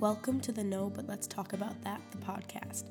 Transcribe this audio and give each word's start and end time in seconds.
Welcome 0.00 0.40
to 0.40 0.52
the 0.52 0.64
No 0.64 0.88
But 0.88 1.06
Let's 1.06 1.26
Talk 1.26 1.52
About 1.52 1.78
That, 1.84 2.00
the 2.10 2.16
podcast. 2.16 2.84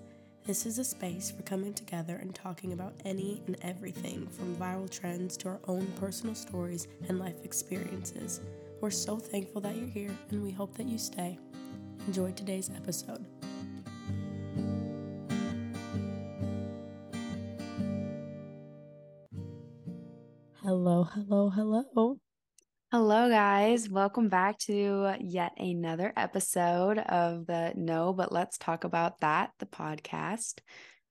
This 0.46 0.68
is 0.68 0.78
a 0.78 0.84
space 0.84 1.32
for 1.32 1.42
coming 1.42 1.74
together 1.74 2.18
and 2.18 2.36
talking 2.36 2.72
about 2.72 2.94
any 3.04 3.42
and 3.48 3.58
everything 3.64 4.28
from 4.28 4.56
viral 4.58 4.88
trends 4.88 5.36
to 5.38 5.50
our 5.50 5.60
own 5.68 5.88
personal 6.00 6.36
stories 6.36 6.88
and 7.08 7.18
life 7.18 7.44
experiences. 7.44 8.42
We're 8.80 8.92
so 8.92 9.18
thankful 9.18 9.60
that 9.62 9.76
you're 9.76 9.88
here 9.88 10.16
and 10.30 10.44
we 10.44 10.52
hope 10.52 10.78
that 10.78 10.88
you 10.88 11.00
stay. 11.00 11.40
Enjoy 12.06 12.32
today's 12.32 12.70
episode. 12.76 13.26
Hello, 20.62 21.06
hello, 21.06 21.50
hello. 21.50 22.20
Hello, 22.92 23.30
guys. 23.30 23.88
Welcome 23.88 24.30
back 24.30 24.58
to 24.62 25.14
yet 25.20 25.52
another 25.60 26.12
episode 26.18 26.98
of 26.98 27.46
the 27.46 27.72
No, 27.76 28.14
but 28.14 28.32
let's 28.32 28.58
talk 28.58 28.84
about 28.84 29.20
that, 29.20 29.52
the 29.60 29.68
podcast. 29.68 30.58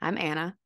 I'm 0.00 0.18
Ana. 0.18 0.56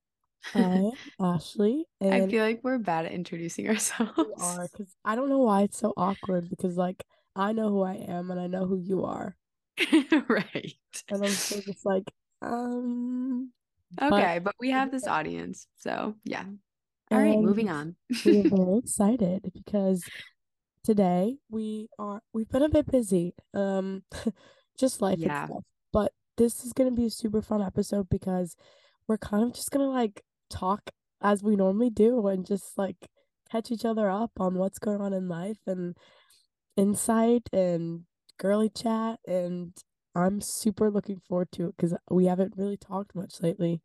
Hi, 0.54 0.84
Ashley. 1.20 1.84
I 2.00 2.26
feel 2.28 2.42
like 2.42 2.60
we're 2.62 2.78
bad 2.78 3.04
at 3.04 3.12
introducing 3.12 3.68
ourselves. 3.68 4.12
we 4.16 4.24
are 4.40 4.66
because 4.72 4.96
I 5.04 5.14
don't 5.14 5.28
know 5.28 5.40
why 5.40 5.64
it's 5.64 5.78
so 5.78 5.92
awkward 5.98 6.48
because, 6.48 6.78
like, 6.78 7.04
I 7.36 7.52
know 7.52 7.68
who 7.68 7.82
I 7.82 7.96
am 8.08 8.30
and 8.30 8.40
I 8.40 8.46
know 8.46 8.64
who 8.64 8.78
you 8.78 9.04
are. 9.04 9.36
right. 10.28 10.74
And 11.10 11.22
I'm 11.22 11.24
just 11.24 11.84
like, 11.84 12.10
um. 12.40 13.52
Okay, 14.00 14.38
but, 14.38 14.44
but 14.44 14.54
we 14.58 14.70
have 14.70 14.90
this 14.90 15.06
audience. 15.06 15.66
So, 15.76 16.14
yeah. 16.24 16.44
All 17.10 17.18
right, 17.18 17.38
moving 17.38 17.68
on. 17.68 17.96
we're 18.24 18.48
very 18.48 18.78
excited 18.78 19.42
because 19.52 20.02
today 20.84 21.36
we 21.48 21.88
are 21.98 22.20
we've 22.32 22.48
been 22.48 22.62
a 22.62 22.68
bit 22.68 22.90
busy 22.90 23.34
um 23.54 24.02
just 24.78 25.00
life 25.00 25.18
yeah. 25.18 25.46
stuff 25.46 25.62
but 25.92 26.12
this 26.36 26.64
is 26.64 26.72
going 26.72 26.88
to 26.88 26.96
be 26.96 27.06
a 27.06 27.10
super 27.10 27.42
fun 27.42 27.62
episode 27.62 28.08
because 28.08 28.56
we're 29.06 29.18
kind 29.18 29.44
of 29.44 29.52
just 29.54 29.70
going 29.70 29.84
to 29.84 29.90
like 29.90 30.22
talk 30.50 30.90
as 31.20 31.42
we 31.42 31.56
normally 31.56 31.90
do 31.90 32.26
and 32.26 32.46
just 32.46 32.76
like 32.76 32.96
catch 33.50 33.70
each 33.70 33.84
other 33.84 34.10
up 34.10 34.32
on 34.40 34.54
what's 34.54 34.78
going 34.78 35.00
on 35.00 35.12
in 35.12 35.28
life 35.28 35.58
and 35.66 35.96
insight 36.76 37.48
and 37.52 38.00
girly 38.38 38.68
chat 38.68 39.20
and 39.26 39.72
i'm 40.14 40.40
super 40.40 40.90
looking 40.90 41.20
forward 41.28 41.50
to 41.52 41.66
it 41.66 41.76
because 41.76 41.94
we 42.10 42.26
haven't 42.26 42.54
really 42.56 42.76
talked 42.76 43.14
much 43.14 43.40
lately 43.40 43.80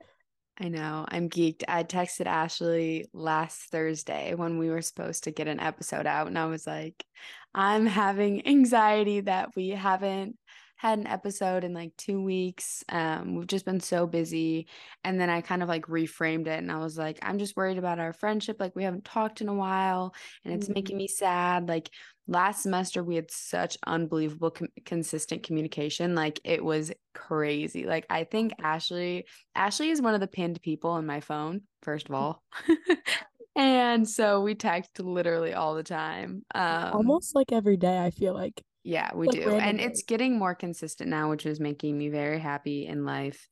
I 0.59 0.69
know. 0.69 1.05
I'm 1.07 1.29
geeked. 1.29 1.63
I 1.67 1.83
texted 1.83 2.25
Ashley 2.25 3.05
last 3.13 3.69
Thursday 3.69 4.33
when 4.33 4.57
we 4.57 4.69
were 4.69 4.81
supposed 4.81 5.25
to 5.25 5.31
get 5.31 5.47
an 5.47 5.59
episode 5.59 6.07
out, 6.07 6.27
and 6.27 6.37
I 6.37 6.47
was 6.47 6.65
like, 6.65 7.05
I'm 7.53 7.85
having 7.85 8.47
anxiety 8.47 9.21
that 9.21 9.55
we 9.55 9.69
haven't 9.69 10.35
had 10.77 10.99
an 10.99 11.07
episode 11.07 11.63
in 11.63 11.73
like 11.73 11.91
two 11.97 12.21
weeks. 12.21 12.83
Um, 12.87 13.35
we've 13.35 13.47
just 13.47 13.65
been 13.65 13.79
so 13.79 14.07
busy. 14.07 14.67
And 15.03 15.19
then 15.19 15.29
I 15.29 15.41
kind 15.41 15.63
of 15.63 15.69
like 15.69 15.87
reframed 15.87 16.47
it 16.47 16.59
and 16.59 16.71
I 16.71 16.77
was 16.77 16.97
like, 16.97 17.19
I'm 17.23 17.39
just 17.39 17.57
worried 17.57 17.79
about 17.79 17.99
our 17.99 18.13
friendship. 18.13 18.57
Like, 18.59 18.75
we 18.75 18.83
haven't 18.83 19.03
talked 19.03 19.41
in 19.41 19.49
a 19.49 19.53
while 19.53 20.13
and 20.45 20.53
it's 20.53 20.65
mm-hmm. 20.65 20.73
making 20.73 20.97
me 20.97 21.07
sad. 21.07 21.67
Like, 21.67 21.89
last 22.27 22.61
semester 22.61 23.03
we 23.03 23.15
had 23.15 23.31
such 23.31 23.77
unbelievable 23.87 24.51
com- 24.51 24.67
consistent 24.85 25.43
communication 25.43 26.13
like 26.13 26.41
it 26.43 26.61
was 26.61 26.91
crazy 27.13 27.85
like 27.85 28.05
i 28.09 28.25
think 28.25 28.51
ashley 28.61 29.25
ashley 29.55 29.89
is 29.89 30.01
one 30.01 30.13
of 30.13 30.19
the 30.19 30.27
pinned 30.27 30.61
people 30.61 30.97
in 30.97 31.05
my 31.05 31.21
phone 31.21 31.61
first 31.83 32.09
of 32.09 32.15
all 32.15 32.43
and 33.55 34.07
so 34.07 34.41
we 34.41 34.55
text 34.55 34.99
literally 34.99 35.53
all 35.53 35.73
the 35.73 35.83
time 35.83 36.43
um 36.53 36.91
almost 36.93 37.33
like 37.33 37.53
every 37.53 37.77
day 37.77 37.97
i 37.97 38.11
feel 38.11 38.33
like 38.33 38.61
yeah 38.87 39.09
we 39.13 39.27
do 39.27 39.55
and 39.55 39.79
it's 39.79 40.03
getting 40.03 40.37
more 40.37 40.55
consistent 40.55 41.09
now 41.09 41.29
which 41.29 41.45
is 41.45 41.59
making 41.59 41.97
me 41.97 42.09
very 42.09 42.39
happy 42.39 42.85
in 42.85 43.05
life 43.05 43.47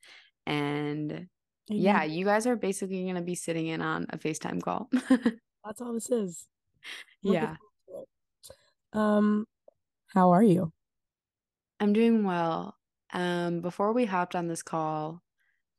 and 0.46 1.10
mm-hmm. 1.10 1.74
yeah 1.74 2.04
you 2.04 2.24
guys 2.24 2.46
are 2.46 2.56
basically 2.56 3.02
going 3.02 3.16
to 3.16 3.22
be 3.22 3.34
sitting 3.34 3.66
in 3.66 3.82
on 3.82 4.06
a 4.10 4.18
facetime 4.18 4.62
call 4.62 4.88
that's 5.64 5.80
all 5.80 5.92
this 5.92 6.10
is 6.10 6.46
yeah 7.22 7.56
um, 8.96 9.46
how 10.08 10.30
are 10.30 10.42
you? 10.42 10.72
I'm 11.78 11.92
doing 11.92 12.24
well. 12.24 12.74
Um, 13.12 13.60
before 13.60 13.92
we 13.92 14.04
hopped 14.04 14.34
on 14.34 14.48
this 14.48 14.62
call, 14.62 15.22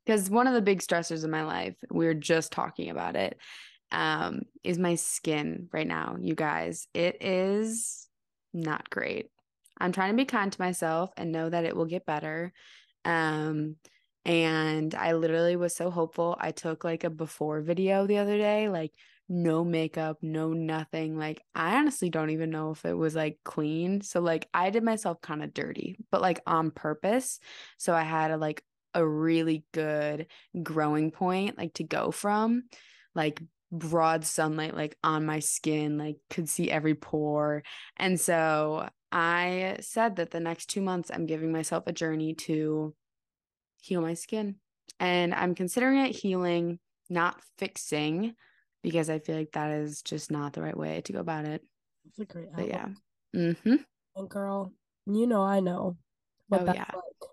because 0.04 0.30
one 0.30 0.46
of 0.46 0.54
the 0.54 0.62
big 0.62 0.80
stressors 0.80 1.24
in 1.24 1.30
my 1.30 1.44
life, 1.44 1.76
we 1.90 2.06
were 2.06 2.14
just 2.14 2.52
talking 2.52 2.90
about 2.90 3.16
it, 3.16 3.36
um, 3.90 4.42
is 4.64 4.78
my 4.78 4.94
skin 4.94 5.68
right 5.72 5.86
now, 5.86 6.16
you 6.20 6.34
guys. 6.34 6.86
It 6.94 7.22
is 7.22 8.08
not 8.54 8.88
great. 8.88 9.30
I'm 9.78 9.92
trying 9.92 10.10
to 10.12 10.16
be 10.16 10.24
kind 10.24 10.52
to 10.52 10.60
myself 10.60 11.10
and 11.16 11.32
know 11.32 11.48
that 11.48 11.64
it 11.64 11.76
will 11.76 11.86
get 11.86 12.06
better. 12.06 12.52
Um, 13.04 13.76
and 14.24 14.94
I 14.94 15.12
literally 15.14 15.56
was 15.56 15.74
so 15.74 15.90
hopeful. 15.90 16.36
I 16.38 16.50
took 16.50 16.84
like 16.84 17.04
a 17.04 17.10
before 17.10 17.60
video 17.62 18.06
the 18.06 18.18
other 18.18 18.36
day, 18.36 18.68
like 18.68 18.92
no 19.28 19.64
makeup, 19.64 20.18
no 20.22 20.52
nothing. 20.52 21.16
Like, 21.16 21.42
I 21.54 21.76
honestly 21.76 22.10
don't 22.10 22.30
even 22.30 22.50
know 22.50 22.70
if 22.70 22.84
it 22.84 22.94
was 22.96 23.14
like 23.14 23.38
clean. 23.44 24.00
So, 24.00 24.20
like, 24.20 24.48
I 24.54 24.70
did 24.70 24.82
myself 24.82 25.20
kind 25.20 25.42
of 25.42 25.52
dirty, 25.52 25.98
but 26.10 26.22
like 26.22 26.40
on 26.46 26.70
purpose. 26.70 27.38
So, 27.76 27.94
I 27.94 28.02
had 28.02 28.30
a 28.30 28.36
like 28.36 28.62
a 28.94 29.06
really 29.06 29.64
good 29.72 30.26
growing 30.62 31.10
point, 31.10 31.58
like 31.58 31.74
to 31.74 31.84
go 31.84 32.10
from, 32.10 32.64
like, 33.14 33.40
broad 33.70 34.24
sunlight, 34.24 34.74
like 34.74 34.96
on 35.04 35.26
my 35.26 35.40
skin, 35.40 35.98
like, 35.98 36.16
could 36.30 36.48
see 36.48 36.70
every 36.70 36.94
pore. 36.94 37.62
And 37.98 38.18
so, 38.18 38.88
I 39.10 39.76
said 39.80 40.16
that 40.16 40.30
the 40.30 40.40
next 40.40 40.66
two 40.66 40.80
months, 40.80 41.10
I'm 41.12 41.26
giving 41.26 41.52
myself 41.52 41.84
a 41.86 41.92
journey 41.92 42.34
to 42.34 42.94
heal 43.80 44.00
my 44.00 44.14
skin. 44.14 44.56
And 45.00 45.34
I'm 45.34 45.54
considering 45.54 45.98
it 45.98 46.14
healing, 46.14 46.78
not 47.08 47.40
fixing 47.56 48.34
because 48.82 49.10
I 49.10 49.18
feel 49.18 49.36
like 49.36 49.52
that 49.52 49.70
is 49.70 50.02
just 50.02 50.30
not 50.30 50.52
the 50.52 50.62
right 50.62 50.76
way 50.76 51.00
to 51.02 51.12
go 51.12 51.20
about 51.20 51.44
it. 51.44 51.62
It's 52.06 52.18
a 52.18 52.24
great 52.24 52.48
but 52.54 52.68
yeah. 52.68 52.88
Mm-hmm. 53.34 53.76
And 54.16 54.28
girl, 54.28 54.72
you 55.06 55.26
know 55.26 55.42
I 55.42 55.60
know 55.60 55.96
what 56.48 56.62
oh, 56.62 56.64
that's 56.64 56.78
yeah. 56.78 56.90
like. 56.94 57.30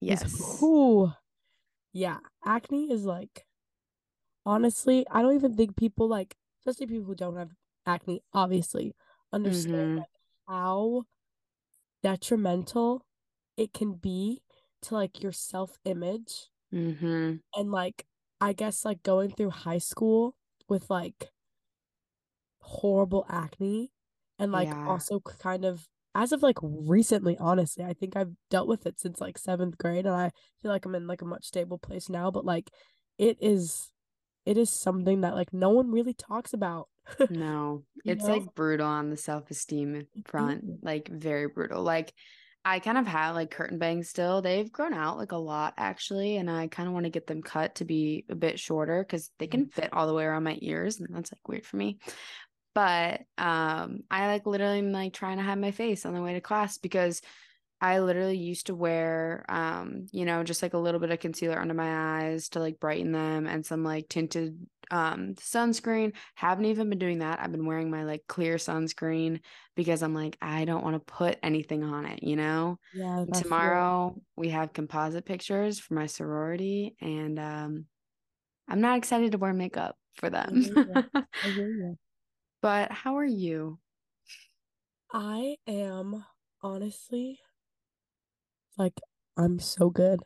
Yes. 0.00 0.62
Ooh. 0.62 1.12
Yeah. 1.92 2.18
Acne 2.44 2.92
is 2.92 3.04
like 3.04 3.44
honestly, 4.44 5.06
I 5.10 5.22
don't 5.22 5.34
even 5.34 5.54
think 5.54 5.76
people 5.76 6.08
like 6.08 6.36
especially 6.60 6.86
people 6.86 7.06
who 7.06 7.14
don't 7.14 7.36
have 7.36 7.50
acne, 7.86 8.22
obviously, 8.32 8.94
understand 9.32 9.74
mm-hmm. 9.74 9.98
like, 9.98 10.08
how 10.48 11.04
detrimental 12.02 13.04
it 13.56 13.72
can 13.72 13.94
be 13.94 14.42
to 14.82 14.94
like 14.94 15.22
your 15.22 15.32
self 15.32 15.76
image. 15.84 16.48
Mm-hmm. 16.72 17.36
And 17.54 17.70
like 17.70 18.06
I 18.40 18.52
guess 18.52 18.84
like 18.84 19.02
going 19.02 19.30
through 19.30 19.50
high 19.50 19.78
school 19.78 20.34
with 20.68 20.90
like 20.90 21.30
horrible 22.60 23.24
acne 23.28 23.90
and 24.38 24.52
like 24.52 24.68
yeah. 24.68 24.86
also 24.86 25.20
kind 25.20 25.64
of 25.64 25.88
as 26.14 26.32
of 26.32 26.42
like 26.42 26.58
recently 26.60 27.36
honestly 27.38 27.82
i 27.82 27.94
think 27.94 28.14
i've 28.14 28.32
dealt 28.50 28.68
with 28.68 28.84
it 28.84 29.00
since 29.00 29.20
like 29.22 29.38
seventh 29.38 29.78
grade 29.78 30.04
and 30.04 30.14
i 30.14 30.30
feel 30.60 30.70
like 30.70 30.84
i'm 30.84 30.94
in 30.94 31.06
like 31.06 31.22
a 31.22 31.26
much 31.26 31.46
stable 31.46 31.78
place 31.78 32.10
now 32.10 32.30
but 32.30 32.44
like 32.44 32.70
it 33.16 33.38
is 33.40 33.90
it 34.44 34.58
is 34.58 34.70
something 34.70 35.22
that 35.22 35.34
like 35.34 35.52
no 35.52 35.70
one 35.70 35.90
really 35.90 36.12
talks 36.12 36.52
about 36.52 36.88
no 37.30 37.84
it's 38.04 38.24
know? 38.24 38.32
like 38.32 38.54
brutal 38.54 38.86
on 38.86 39.10
the 39.10 39.16
self-esteem 39.16 40.06
front 40.26 40.64
mm-hmm. 40.64 40.86
like 40.86 41.08
very 41.08 41.48
brutal 41.48 41.82
like 41.82 42.12
I 42.64 42.80
kind 42.80 42.98
of 42.98 43.06
have 43.06 43.34
like 43.34 43.50
curtain 43.50 43.78
bangs 43.78 44.10
still. 44.10 44.42
They've 44.42 44.70
grown 44.70 44.92
out 44.92 45.16
like 45.16 45.32
a 45.32 45.38
lot 45.38 45.74
actually, 45.78 46.36
and 46.36 46.50
I 46.50 46.66
kind 46.66 46.86
of 46.86 46.92
want 46.92 47.04
to 47.04 47.10
get 47.10 47.26
them 47.26 47.40
cut 47.40 47.76
to 47.76 47.86
be 47.86 48.26
a 48.28 48.34
bit 48.34 48.58
shorter 48.58 49.02
because 49.02 49.30
they 49.38 49.46
can 49.46 49.68
fit 49.68 49.90
all 49.92 50.06
the 50.06 50.12
way 50.12 50.24
around 50.24 50.42
my 50.42 50.58
ears, 50.60 51.00
and 51.00 51.08
that's 51.10 51.32
like 51.32 51.48
weird 51.48 51.64
for 51.64 51.76
me. 51.78 51.98
But 52.74 53.22
um, 53.38 54.00
I 54.10 54.26
like 54.26 54.44
literally 54.44 54.80
am 54.80 54.92
like 54.92 55.14
trying 55.14 55.38
to 55.38 55.42
hide 55.42 55.58
my 55.58 55.70
face 55.70 56.04
on 56.04 56.14
the 56.14 56.20
way 56.20 56.34
to 56.34 56.40
class 56.40 56.76
because 56.78 57.22
I 57.80 58.00
literally 58.00 58.36
used 58.36 58.66
to 58.66 58.74
wear, 58.74 59.44
um, 59.48 60.06
you 60.10 60.24
know, 60.24 60.42
just 60.42 60.62
like 60.62 60.74
a 60.74 60.78
little 60.78 61.00
bit 61.00 61.10
of 61.10 61.20
concealer 61.20 61.58
under 61.58 61.74
my 61.74 62.22
eyes 62.22 62.50
to 62.50 62.60
like 62.60 62.80
brighten 62.80 63.12
them 63.12 63.46
and 63.46 63.64
some 63.64 63.84
like 63.84 64.08
tinted 64.08 64.58
um 64.90 65.34
sunscreen. 65.36 66.14
Haven't 66.34 66.66
even 66.66 66.88
been 66.90 66.98
doing 66.98 67.18
that. 67.20 67.40
I've 67.40 67.52
been 67.52 67.66
wearing 67.66 67.90
my 67.90 68.04
like 68.04 68.26
clear 68.28 68.56
sunscreen 68.56 69.40
because 69.76 70.02
I'm 70.02 70.14
like, 70.14 70.36
I 70.42 70.64
don't 70.64 70.84
want 70.84 70.94
to 70.96 71.12
put 71.12 71.38
anything 71.42 71.84
on 71.84 72.06
it, 72.06 72.22
you 72.22 72.36
know? 72.36 72.78
Yeah. 72.92 73.24
Tomorrow 73.34 74.22
we 74.36 74.48
have 74.50 74.72
composite 74.72 75.24
pictures 75.26 75.78
for 75.80 75.94
my 75.94 76.06
sorority 76.06 76.96
and 77.00 77.38
um 77.38 77.86
I'm 78.68 78.80
not 78.80 78.98
excited 78.98 79.32
to 79.32 79.38
wear 79.38 79.54
makeup 79.54 79.96
for 80.16 80.30
them. 80.30 80.64
but 82.62 82.90
how 82.92 83.16
are 83.16 83.24
you? 83.24 83.78
I 85.12 85.58
am 85.66 86.24
honestly 86.62 87.42
like, 88.76 89.00
I'm 89.36 89.58
so 89.58 89.90
good. 89.90 90.20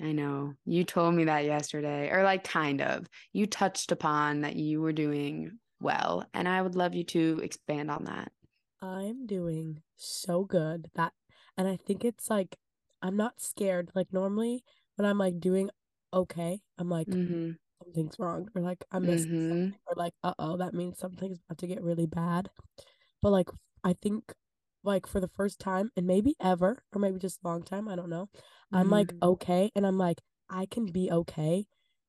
I 0.00 0.12
know. 0.12 0.54
You 0.64 0.84
told 0.84 1.14
me 1.14 1.24
that 1.24 1.44
yesterday, 1.44 2.10
or 2.10 2.22
like 2.22 2.44
kind 2.44 2.80
of. 2.80 3.08
You 3.32 3.46
touched 3.46 3.92
upon 3.92 4.40
that 4.42 4.56
you 4.56 4.80
were 4.80 4.92
doing 4.92 5.58
well, 5.80 6.26
and 6.34 6.48
I 6.48 6.62
would 6.62 6.74
love 6.74 6.94
you 6.94 7.04
to 7.04 7.40
expand 7.42 7.90
on 7.90 8.04
that. 8.04 8.32
I'm 8.80 9.26
doing 9.26 9.82
so 9.96 10.44
good 10.44 10.90
that, 10.94 11.12
and 11.56 11.68
I 11.68 11.76
think 11.76 12.04
it's 12.04 12.28
like 12.30 12.56
I'm 13.02 13.16
not 13.16 13.40
scared. 13.40 13.90
Like 13.94 14.12
normally 14.12 14.64
when 14.96 15.06
I'm 15.06 15.18
like 15.18 15.40
doing 15.40 15.70
okay, 16.12 16.60
I'm 16.78 16.88
like 16.88 17.08
mm-hmm. 17.08 17.52
something's 17.82 18.18
wrong 18.18 18.48
or 18.54 18.62
like 18.62 18.84
I 18.90 18.98
missed 18.98 19.28
mm-hmm. 19.28 19.48
something 19.48 19.74
or 19.86 19.94
like 19.96 20.14
uh 20.22 20.34
oh 20.38 20.56
that 20.58 20.74
means 20.74 20.98
something's 20.98 21.38
about 21.46 21.58
to 21.58 21.66
get 21.66 21.82
really 21.82 22.06
bad. 22.06 22.48
But 23.20 23.30
like 23.30 23.48
I 23.84 23.94
think 24.00 24.32
like 24.84 25.06
for 25.06 25.20
the 25.20 25.28
first 25.28 25.58
time 25.58 25.90
and 25.96 26.06
maybe 26.06 26.34
ever 26.40 26.82
or 26.92 27.00
maybe 27.00 27.18
just 27.18 27.40
a 27.44 27.48
long 27.48 27.62
time, 27.62 27.88
I 27.88 27.96
don't 27.96 28.10
know. 28.10 28.28
Mm-hmm. 28.32 28.76
I'm 28.76 28.90
like 28.90 29.08
mm-hmm. 29.08 29.28
okay 29.30 29.70
and 29.74 29.86
I'm 29.86 29.98
like 29.98 30.20
I 30.50 30.66
can 30.66 30.86
be 30.86 31.10
okay 31.10 31.66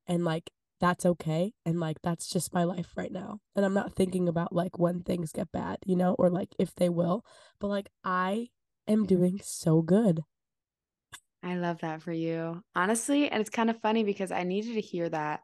and 0.07 0.25
like 0.25 0.51
that's 0.83 1.05
okay 1.05 1.53
and 1.65 1.79
like 1.79 2.01
that's 2.03 2.27
just 2.27 2.53
my 2.53 2.65
life 2.65 2.89
right 2.97 3.13
now 3.13 3.39
and 3.55 3.65
i'm 3.65 3.73
not 3.73 3.95
thinking 3.95 4.27
about 4.27 4.53
like 4.53 4.77
when 4.77 5.01
things 5.01 5.31
get 5.31 5.49
bad 5.49 5.77
you 5.85 5.95
know 5.95 6.13
or 6.19 6.29
like 6.29 6.49
if 6.59 6.75
they 6.75 6.89
will 6.89 7.23
but 7.61 7.67
like 7.67 7.87
i 8.03 8.49
am 8.85 9.05
doing 9.05 9.39
so 9.41 9.81
good 9.81 10.19
i 11.41 11.55
love 11.55 11.79
that 11.79 12.01
for 12.01 12.11
you 12.11 12.61
honestly 12.75 13.29
and 13.29 13.39
it's 13.39 13.49
kind 13.49 13.69
of 13.69 13.79
funny 13.79 14.03
because 14.03 14.29
i 14.29 14.43
needed 14.43 14.73
to 14.73 14.81
hear 14.81 15.07
that 15.07 15.39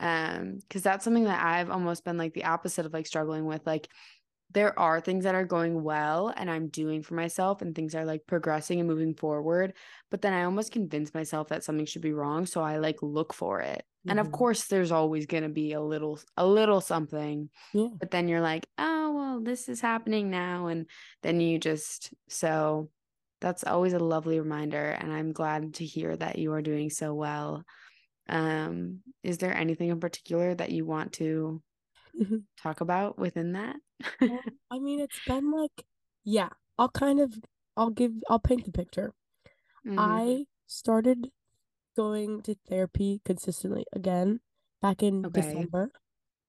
um 0.00 0.58
because 0.60 0.82
that's 0.82 1.02
something 1.02 1.24
that 1.24 1.42
i've 1.42 1.70
almost 1.70 2.04
been 2.04 2.18
like 2.18 2.34
the 2.34 2.44
opposite 2.44 2.84
of 2.84 2.92
like 2.92 3.06
struggling 3.06 3.46
with 3.46 3.66
like 3.66 3.88
there 4.50 4.78
are 4.78 5.00
things 5.00 5.24
that 5.24 5.34
are 5.34 5.44
going 5.44 5.82
well 5.82 6.32
and 6.34 6.50
I'm 6.50 6.68
doing 6.68 7.02
for 7.02 7.14
myself 7.14 7.60
and 7.60 7.74
things 7.74 7.94
are 7.94 8.06
like 8.06 8.26
progressing 8.26 8.80
and 8.80 8.88
moving 8.88 9.14
forward. 9.14 9.74
But 10.10 10.22
then 10.22 10.32
I 10.32 10.44
almost 10.44 10.72
convince 10.72 11.12
myself 11.12 11.48
that 11.48 11.64
something 11.64 11.84
should 11.84 12.02
be 12.02 12.14
wrong. 12.14 12.46
So 12.46 12.62
I 12.62 12.78
like 12.78 13.02
look 13.02 13.34
for 13.34 13.60
it. 13.60 13.84
Mm-hmm. 13.84 14.10
And 14.10 14.20
of 14.20 14.26
mm-hmm. 14.26 14.36
course 14.36 14.64
there's 14.66 14.90
always 14.90 15.26
gonna 15.26 15.50
be 15.50 15.72
a 15.72 15.80
little 15.80 16.18
a 16.36 16.46
little 16.46 16.80
something. 16.80 17.50
Yeah. 17.74 17.88
But 17.98 18.10
then 18.10 18.26
you're 18.26 18.40
like, 18.40 18.66
oh 18.78 19.12
well, 19.14 19.40
this 19.42 19.68
is 19.68 19.82
happening 19.82 20.30
now. 20.30 20.68
And 20.68 20.86
then 21.22 21.40
you 21.40 21.58
just 21.58 22.14
so 22.28 22.88
that's 23.40 23.64
always 23.64 23.92
a 23.92 23.98
lovely 23.98 24.40
reminder. 24.40 24.90
And 24.90 25.12
I'm 25.12 25.32
glad 25.32 25.74
to 25.74 25.84
hear 25.84 26.16
that 26.16 26.38
you 26.38 26.52
are 26.54 26.62
doing 26.62 26.88
so 26.88 27.12
well. 27.14 27.64
Um, 28.30 29.00
is 29.22 29.38
there 29.38 29.54
anything 29.54 29.90
in 29.90 30.00
particular 30.00 30.54
that 30.54 30.70
you 30.70 30.84
want 30.84 31.12
to 31.14 31.62
talk 32.60 32.80
about 32.80 33.18
within 33.18 33.52
that? 33.52 33.76
um, 34.22 34.40
I 34.70 34.78
mean, 34.78 35.00
it's 35.00 35.20
been 35.26 35.50
like, 35.50 35.84
yeah, 36.24 36.50
I'll 36.78 36.90
kind 36.90 37.20
of, 37.20 37.34
I'll 37.76 37.90
give, 37.90 38.12
I'll 38.28 38.38
paint 38.38 38.64
the 38.64 38.72
picture. 38.72 39.12
Mm-hmm. 39.86 39.98
I 39.98 40.44
started 40.66 41.28
going 41.96 42.42
to 42.42 42.54
therapy 42.68 43.20
consistently 43.24 43.84
again 43.92 44.40
back 44.80 45.02
in 45.02 45.26
okay. 45.26 45.40
December. 45.40 45.90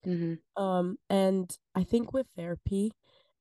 Mm-hmm. 0.05 0.61
Um, 0.61 0.97
and 1.09 1.55
I 1.75 1.83
think 1.83 2.13
with 2.13 2.27
therapy, 2.35 2.91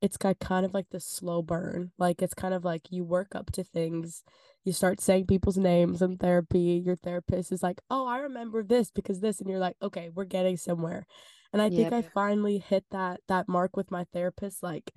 it's 0.01 0.17
got 0.17 0.39
kind 0.39 0.65
of 0.65 0.73
like 0.73 0.87
the 0.91 0.99
slow 0.99 1.41
burn. 1.41 1.91
Like 1.97 2.21
it's 2.21 2.33
kind 2.33 2.53
of 2.53 2.63
like 2.63 2.87
you 2.89 3.03
work 3.03 3.35
up 3.35 3.51
to 3.53 3.63
things. 3.63 4.23
You 4.63 4.73
start 4.73 5.01
saying 5.01 5.27
people's 5.27 5.57
names 5.57 6.01
in 6.01 6.17
therapy. 6.17 6.81
Your 6.85 6.95
therapist 6.95 7.51
is 7.51 7.63
like, 7.63 7.81
"Oh, 7.89 8.05
I 8.07 8.19
remember 8.19 8.63
this 8.63 8.91
because 8.91 9.19
this," 9.19 9.39
and 9.39 9.49
you're 9.49 9.59
like, 9.59 9.75
"Okay, 9.81 10.09
we're 10.13 10.25
getting 10.25 10.57
somewhere." 10.57 11.05
And 11.51 11.61
I 11.61 11.69
think 11.69 11.91
I 11.91 12.01
finally 12.01 12.59
hit 12.59 12.85
that 12.91 13.21
that 13.27 13.47
mark 13.47 13.75
with 13.75 13.91
my 13.91 14.05
therapist 14.13 14.61
like 14.61 14.91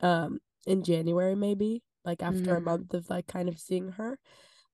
um 0.00 0.40
in 0.66 0.82
January 0.82 1.34
maybe, 1.34 1.82
like 2.04 2.22
after 2.22 2.40
mm-hmm. 2.40 2.56
a 2.56 2.60
month 2.60 2.94
of 2.94 3.08
like 3.10 3.26
kind 3.26 3.48
of 3.48 3.58
seeing 3.58 3.92
her. 3.92 4.18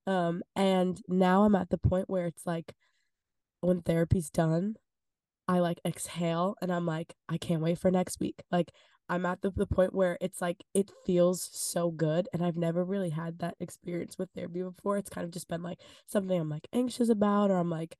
Um 0.07 0.43
and 0.55 1.01
now 1.07 1.43
I'm 1.43 1.55
at 1.55 1.69
the 1.69 1.77
point 1.77 2.09
where 2.09 2.25
it's 2.25 2.45
like 2.45 2.73
when 3.61 3.81
therapy's 3.81 4.29
done, 4.29 4.75
I 5.47 5.59
like 5.59 5.79
exhale 5.85 6.55
and 6.61 6.71
I'm 6.71 6.85
like 6.85 7.13
I 7.29 7.37
can't 7.37 7.61
wait 7.61 7.79
for 7.79 7.91
next 7.91 8.19
week. 8.19 8.43
Like 8.51 8.71
I'm 9.07 9.25
at 9.25 9.41
the, 9.41 9.51
the 9.51 9.67
point 9.67 9.93
where 9.93 10.17
it's 10.19 10.41
like 10.41 10.63
it 10.73 10.91
feels 11.05 11.47
so 11.53 11.91
good 11.91 12.27
and 12.33 12.43
I've 12.43 12.57
never 12.57 12.83
really 12.83 13.11
had 13.11 13.39
that 13.39 13.55
experience 13.59 14.17
with 14.17 14.29
therapy 14.35 14.63
before. 14.63 14.97
It's 14.97 15.09
kind 15.09 15.25
of 15.25 15.31
just 15.31 15.47
been 15.47 15.61
like 15.61 15.79
something 16.07 16.39
I'm 16.39 16.49
like 16.49 16.67
anxious 16.73 17.09
about 17.09 17.51
or 17.51 17.57
I'm 17.57 17.69
like 17.69 17.97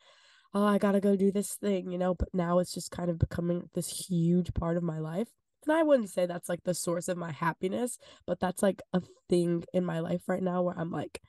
oh, 0.55 0.65
I 0.65 0.77
gotta 0.77 1.01
go 1.01 1.17
do 1.17 1.31
this 1.31 1.55
thing, 1.55 1.91
you 1.91 1.97
know, 1.97 2.15
but 2.15 2.29
now 2.33 2.59
it's 2.59 2.73
just 2.73 2.89
kind 2.89 3.09
of 3.09 3.19
becoming 3.19 3.69
this 3.73 4.07
huge 4.07 4.53
part 4.53 4.77
of 4.77 4.83
my 4.83 4.99
life. 4.99 5.27
And 5.67 5.75
I 5.75 5.83
wouldn't 5.83 6.09
say 6.09 6.25
that's 6.25 6.47
like 6.47 6.63
the 6.63 6.73
source 6.73 7.09
of 7.09 7.17
my 7.17 7.33
happiness, 7.33 7.97
but 8.25 8.39
that's 8.39 8.63
like 8.63 8.81
a 8.93 9.01
thing 9.29 9.65
in 9.73 9.83
my 9.83 9.99
life 9.99 10.21
right 10.27 10.41
now 10.41 10.61
where 10.61 10.79
I'm 10.79 10.91
like, 10.91 11.21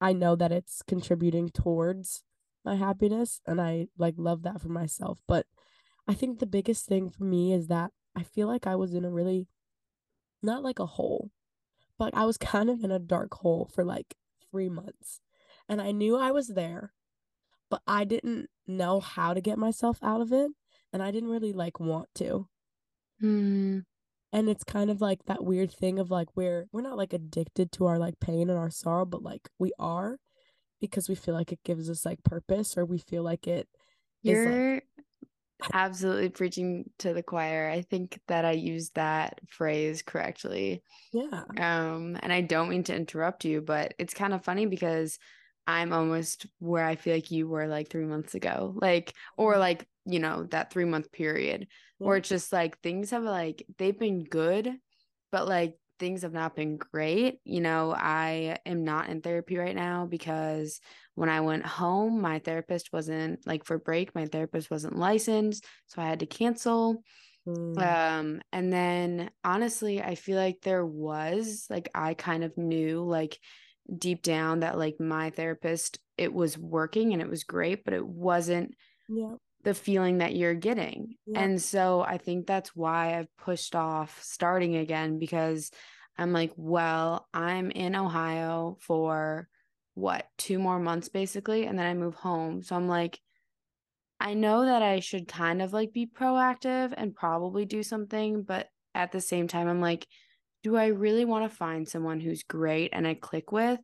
I 0.00 0.14
know 0.14 0.36
that 0.36 0.52
it's 0.52 0.82
contributing 0.82 1.50
towards 1.50 2.24
my 2.64 2.76
happiness 2.76 3.40
and 3.46 3.60
I 3.60 3.88
like 3.98 4.14
love 4.16 4.42
that 4.44 4.62
for 4.62 4.70
myself. 4.70 5.18
But 5.28 5.46
I 6.08 6.14
think 6.14 6.38
the 6.38 6.46
biggest 6.46 6.86
thing 6.86 7.10
for 7.10 7.24
me 7.24 7.52
is 7.52 7.68
that 7.68 7.90
I 8.16 8.22
feel 8.22 8.48
like 8.48 8.66
I 8.66 8.76
was 8.76 8.94
in 8.94 9.04
a 9.04 9.10
really, 9.10 9.48
not 10.42 10.62
like 10.62 10.78
a 10.78 10.86
hole, 10.86 11.30
but 11.98 12.16
I 12.16 12.24
was 12.24 12.36
kind 12.38 12.70
of 12.70 12.82
in 12.82 12.90
a 12.90 12.98
dark 12.98 13.34
hole 13.34 13.68
for 13.74 13.84
like 13.84 14.14
three 14.50 14.70
months. 14.70 15.20
And 15.68 15.82
I 15.82 15.92
knew 15.92 16.16
I 16.16 16.30
was 16.30 16.48
there 16.48 16.92
but 17.72 17.80
I 17.86 18.04
didn't 18.04 18.50
know 18.66 19.00
how 19.00 19.32
to 19.32 19.40
get 19.40 19.56
myself 19.56 19.98
out 20.02 20.20
of 20.20 20.30
it 20.30 20.50
and 20.92 21.02
I 21.02 21.10
didn't 21.10 21.30
really 21.30 21.54
like 21.54 21.80
want 21.80 22.10
to. 22.16 22.46
Mm. 23.22 23.84
And 24.30 24.48
it's 24.50 24.62
kind 24.62 24.90
of 24.90 25.00
like 25.00 25.24
that 25.24 25.42
weird 25.42 25.72
thing 25.72 25.98
of 25.98 26.10
like 26.10 26.28
we're 26.36 26.66
we're 26.70 26.82
not 26.82 26.98
like 26.98 27.14
addicted 27.14 27.72
to 27.72 27.86
our 27.86 27.98
like 27.98 28.20
pain 28.20 28.50
and 28.50 28.58
our 28.58 28.68
sorrow, 28.68 29.06
but 29.06 29.22
like 29.22 29.48
we 29.58 29.72
are 29.78 30.18
because 30.82 31.08
we 31.08 31.14
feel 31.14 31.32
like 31.32 31.50
it 31.50 31.64
gives 31.64 31.88
us 31.88 32.04
like 32.04 32.22
purpose 32.24 32.76
or 32.76 32.84
we 32.84 32.98
feel 32.98 33.22
like 33.22 33.46
it 33.46 33.66
You're 34.20 34.74
like... 34.74 34.84
absolutely 35.72 36.28
preaching 36.28 36.90
to 36.98 37.14
the 37.14 37.22
choir. 37.22 37.70
I 37.70 37.80
think 37.80 38.20
that 38.28 38.44
I 38.44 38.52
used 38.52 38.96
that 38.96 39.40
phrase 39.48 40.02
correctly. 40.02 40.82
Yeah. 41.14 41.44
Um 41.56 42.18
and 42.20 42.34
I 42.34 42.42
don't 42.42 42.68
mean 42.68 42.84
to 42.84 42.94
interrupt 42.94 43.46
you, 43.46 43.62
but 43.62 43.94
it's 43.98 44.12
kind 44.12 44.34
of 44.34 44.44
funny 44.44 44.66
because 44.66 45.18
I'm 45.66 45.92
almost 45.92 46.46
where 46.58 46.84
I 46.84 46.96
feel 46.96 47.14
like 47.14 47.30
you 47.30 47.48
were 47.48 47.66
like 47.66 47.88
three 47.88 48.04
months 48.04 48.34
ago, 48.34 48.74
like, 48.76 49.14
or 49.36 49.52
mm-hmm. 49.52 49.60
like, 49.60 49.88
you 50.04 50.18
know, 50.18 50.44
that 50.50 50.72
three 50.72 50.84
month 50.84 51.12
period 51.12 51.66
yeah. 51.98 52.06
where 52.06 52.16
it's 52.16 52.28
just 52.28 52.52
like 52.52 52.80
things 52.80 53.10
have 53.10 53.22
like, 53.22 53.64
they've 53.78 53.98
been 53.98 54.24
good, 54.24 54.72
but 55.30 55.46
like 55.46 55.76
things 55.98 56.22
have 56.22 56.32
not 56.32 56.56
been 56.56 56.76
great. 56.76 57.38
You 57.44 57.60
know, 57.60 57.94
I 57.96 58.58
am 58.66 58.82
not 58.82 59.08
in 59.08 59.20
therapy 59.20 59.56
right 59.56 59.76
now 59.76 60.06
because 60.06 60.80
when 61.14 61.28
I 61.28 61.40
went 61.40 61.64
home, 61.64 62.20
my 62.20 62.40
therapist 62.40 62.92
wasn't 62.92 63.46
like 63.46 63.64
for 63.64 63.78
break, 63.78 64.14
my 64.14 64.26
therapist 64.26 64.70
wasn't 64.70 64.98
licensed. 64.98 65.64
So 65.86 66.02
I 66.02 66.08
had 66.08 66.20
to 66.20 66.26
cancel. 66.26 67.04
Mm. 67.46 67.78
Um, 67.78 68.42
and 68.52 68.72
then 68.72 69.30
honestly, 69.44 70.02
I 70.02 70.16
feel 70.16 70.36
like 70.36 70.60
there 70.62 70.84
was 70.84 71.66
like, 71.70 71.88
I 71.94 72.14
kind 72.14 72.42
of 72.42 72.56
knew 72.58 73.04
like, 73.04 73.38
deep 73.98 74.22
down 74.22 74.60
that 74.60 74.78
like 74.78 75.00
my 75.00 75.30
therapist 75.30 75.98
it 76.16 76.32
was 76.32 76.56
working 76.56 77.12
and 77.12 77.22
it 77.22 77.28
was 77.28 77.44
great 77.44 77.84
but 77.84 77.94
it 77.94 78.06
wasn't 78.06 78.72
yeah. 79.08 79.34
the 79.64 79.74
feeling 79.74 80.18
that 80.18 80.34
you're 80.34 80.54
getting 80.54 81.14
yeah. 81.26 81.40
and 81.40 81.60
so 81.60 82.00
i 82.00 82.16
think 82.16 82.46
that's 82.46 82.74
why 82.76 83.18
i've 83.18 83.36
pushed 83.36 83.74
off 83.74 84.22
starting 84.22 84.76
again 84.76 85.18
because 85.18 85.70
i'm 86.16 86.32
like 86.32 86.52
well 86.56 87.26
i'm 87.34 87.70
in 87.70 87.96
ohio 87.96 88.76
for 88.80 89.48
what 89.94 90.26
two 90.38 90.58
more 90.58 90.78
months 90.78 91.08
basically 91.08 91.66
and 91.66 91.78
then 91.78 91.86
i 91.86 91.94
move 91.94 92.14
home 92.14 92.62
so 92.62 92.76
i'm 92.76 92.88
like 92.88 93.18
i 94.20 94.32
know 94.32 94.64
that 94.64 94.82
i 94.82 95.00
should 95.00 95.26
kind 95.26 95.60
of 95.60 95.72
like 95.72 95.92
be 95.92 96.06
proactive 96.06 96.94
and 96.96 97.14
probably 97.14 97.64
do 97.64 97.82
something 97.82 98.42
but 98.42 98.68
at 98.94 99.12
the 99.12 99.20
same 99.20 99.48
time 99.48 99.68
i'm 99.68 99.80
like 99.80 100.06
do 100.62 100.76
I 100.76 100.86
really 100.86 101.24
want 101.24 101.50
to 101.50 101.56
find 101.56 101.88
someone 101.88 102.20
who's 102.20 102.42
great 102.42 102.90
and 102.92 103.06
I 103.06 103.14
click 103.14 103.52
with 103.52 103.80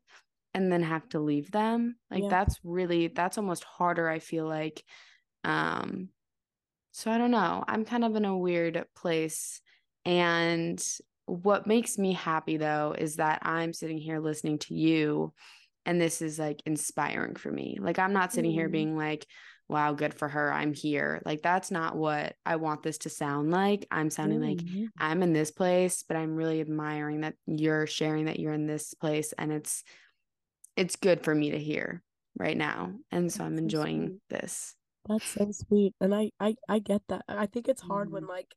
and 0.54 0.70
then 0.70 0.82
have 0.82 1.08
to 1.11 1.20
leave 1.20 1.50
them? 1.50 1.97
Like 2.11 2.25
yeah. 2.25 2.28
that's 2.28 2.58
really 2.62 3.08
that's 3.08 3.38
almost 3.38 3.64
harder 3.64 4.08
I 4.08 4.18
feel 4.18 4.47
like 4.47 4.82
um 5.44 6.08
so 6.92 7.11
I 7.12 7.18
don't 7.18 7.30
know. 7.30 7.64
I'm 7.68 7.85
kind 7.85 8.04
of 8.04 8.16
in 8.16 8.25
a 8.25 8.37
weird 8.37 8.85
place 8.97 9.61
and 10.04 10.82
what 11.26 11.66
makes 11.66 11.99
me 11.99 12.12
happy 12.12 12.56
though 12.56 12.94
is 12.97 13.16
that 13.16 13.40
I'm 13.42 13.73
sitting 13.73 13.99
here 13.99 14.18
listening 14.18 14.58
to 14.61 14.75
you 14.75 15.32
and 15.85 16.00
this 16.00 16.23
is 16.23 16.38
like 16.38 16.62
inspiring 16.66 17.35
for 17.35 17.50
me. 17.50 17.78
Like 17.80 17.99
I'm 17.99 18.12
not 18.12 18.32
sitting 18.32 18.50
mm. 18.50 18.54
here 18.54 18.68
being 18.68 18.97
like 18.97 19.26
wow, 19.69 19.93
good 19.93 20.15
for 20.15 20.29
her. 20.29 20.53
I'm 20.53 20.73
here. 20.73 21.21
Like, 21.25 21.43
that's 21.43 21.71
not 21.71 21.97
what 21.97 22.35
I 22.47 22.57
want 22.57 22.83
this 22.83 22.99
to 22.99 23.11
sound 23.11 23.51
like. 23.51 23.87
I'm 23.91 24.11
sounding 24.11 24.41
mm-hmm. 24.41 24.81
like 24.81 24.91
I'm 24.99 25.23
in 25.23 25.33
this 25.33 25.51
place, 25.51 26.03
but 26.07 26.17
I'm 26.17 26.37
really 26.37 26.61
admiring 26.61 27.21
that 27.21 27.35
you're 27.47 27.87
sharing 27.87 28.27
that 28.27 28.41
you're 28.41 28.55
in 28.55 28.67
this 28.67 28.95
place 28.95 29.33
and 29.37 29.53
it's, 29.53 29.85
it's 30.77 30.97
good 30.97 31.23
for 31.23 31.35
me 31.35 31.51
to 31.51 31.59
hear 31.59 32.03
right 32.39 32.57
now. 32.57 32.93
And 33.11 33.33
so 33.33 33.41
that's 33.41 33.47
I'm 33.47 33.59
enjoying 33.59 34.21
so 34.31 34.37
this. 34.37 34.75
That's 35.09 35.27
so 35.27 35.51
sweet. 35.51 35.95
And 36.01 36.15
I, 36.15 36.31
I, 36.41 36.55
I 36.69 36.79
get 36.79 37.03
that. 37.09 37.23
I 37.29 37.47
think 37.47 37.69
it's 37.69 37.83
hard 37.83 38.09
mm-hmm. 38.09 38.15
when 38.15 38.27
like 38.27 38.55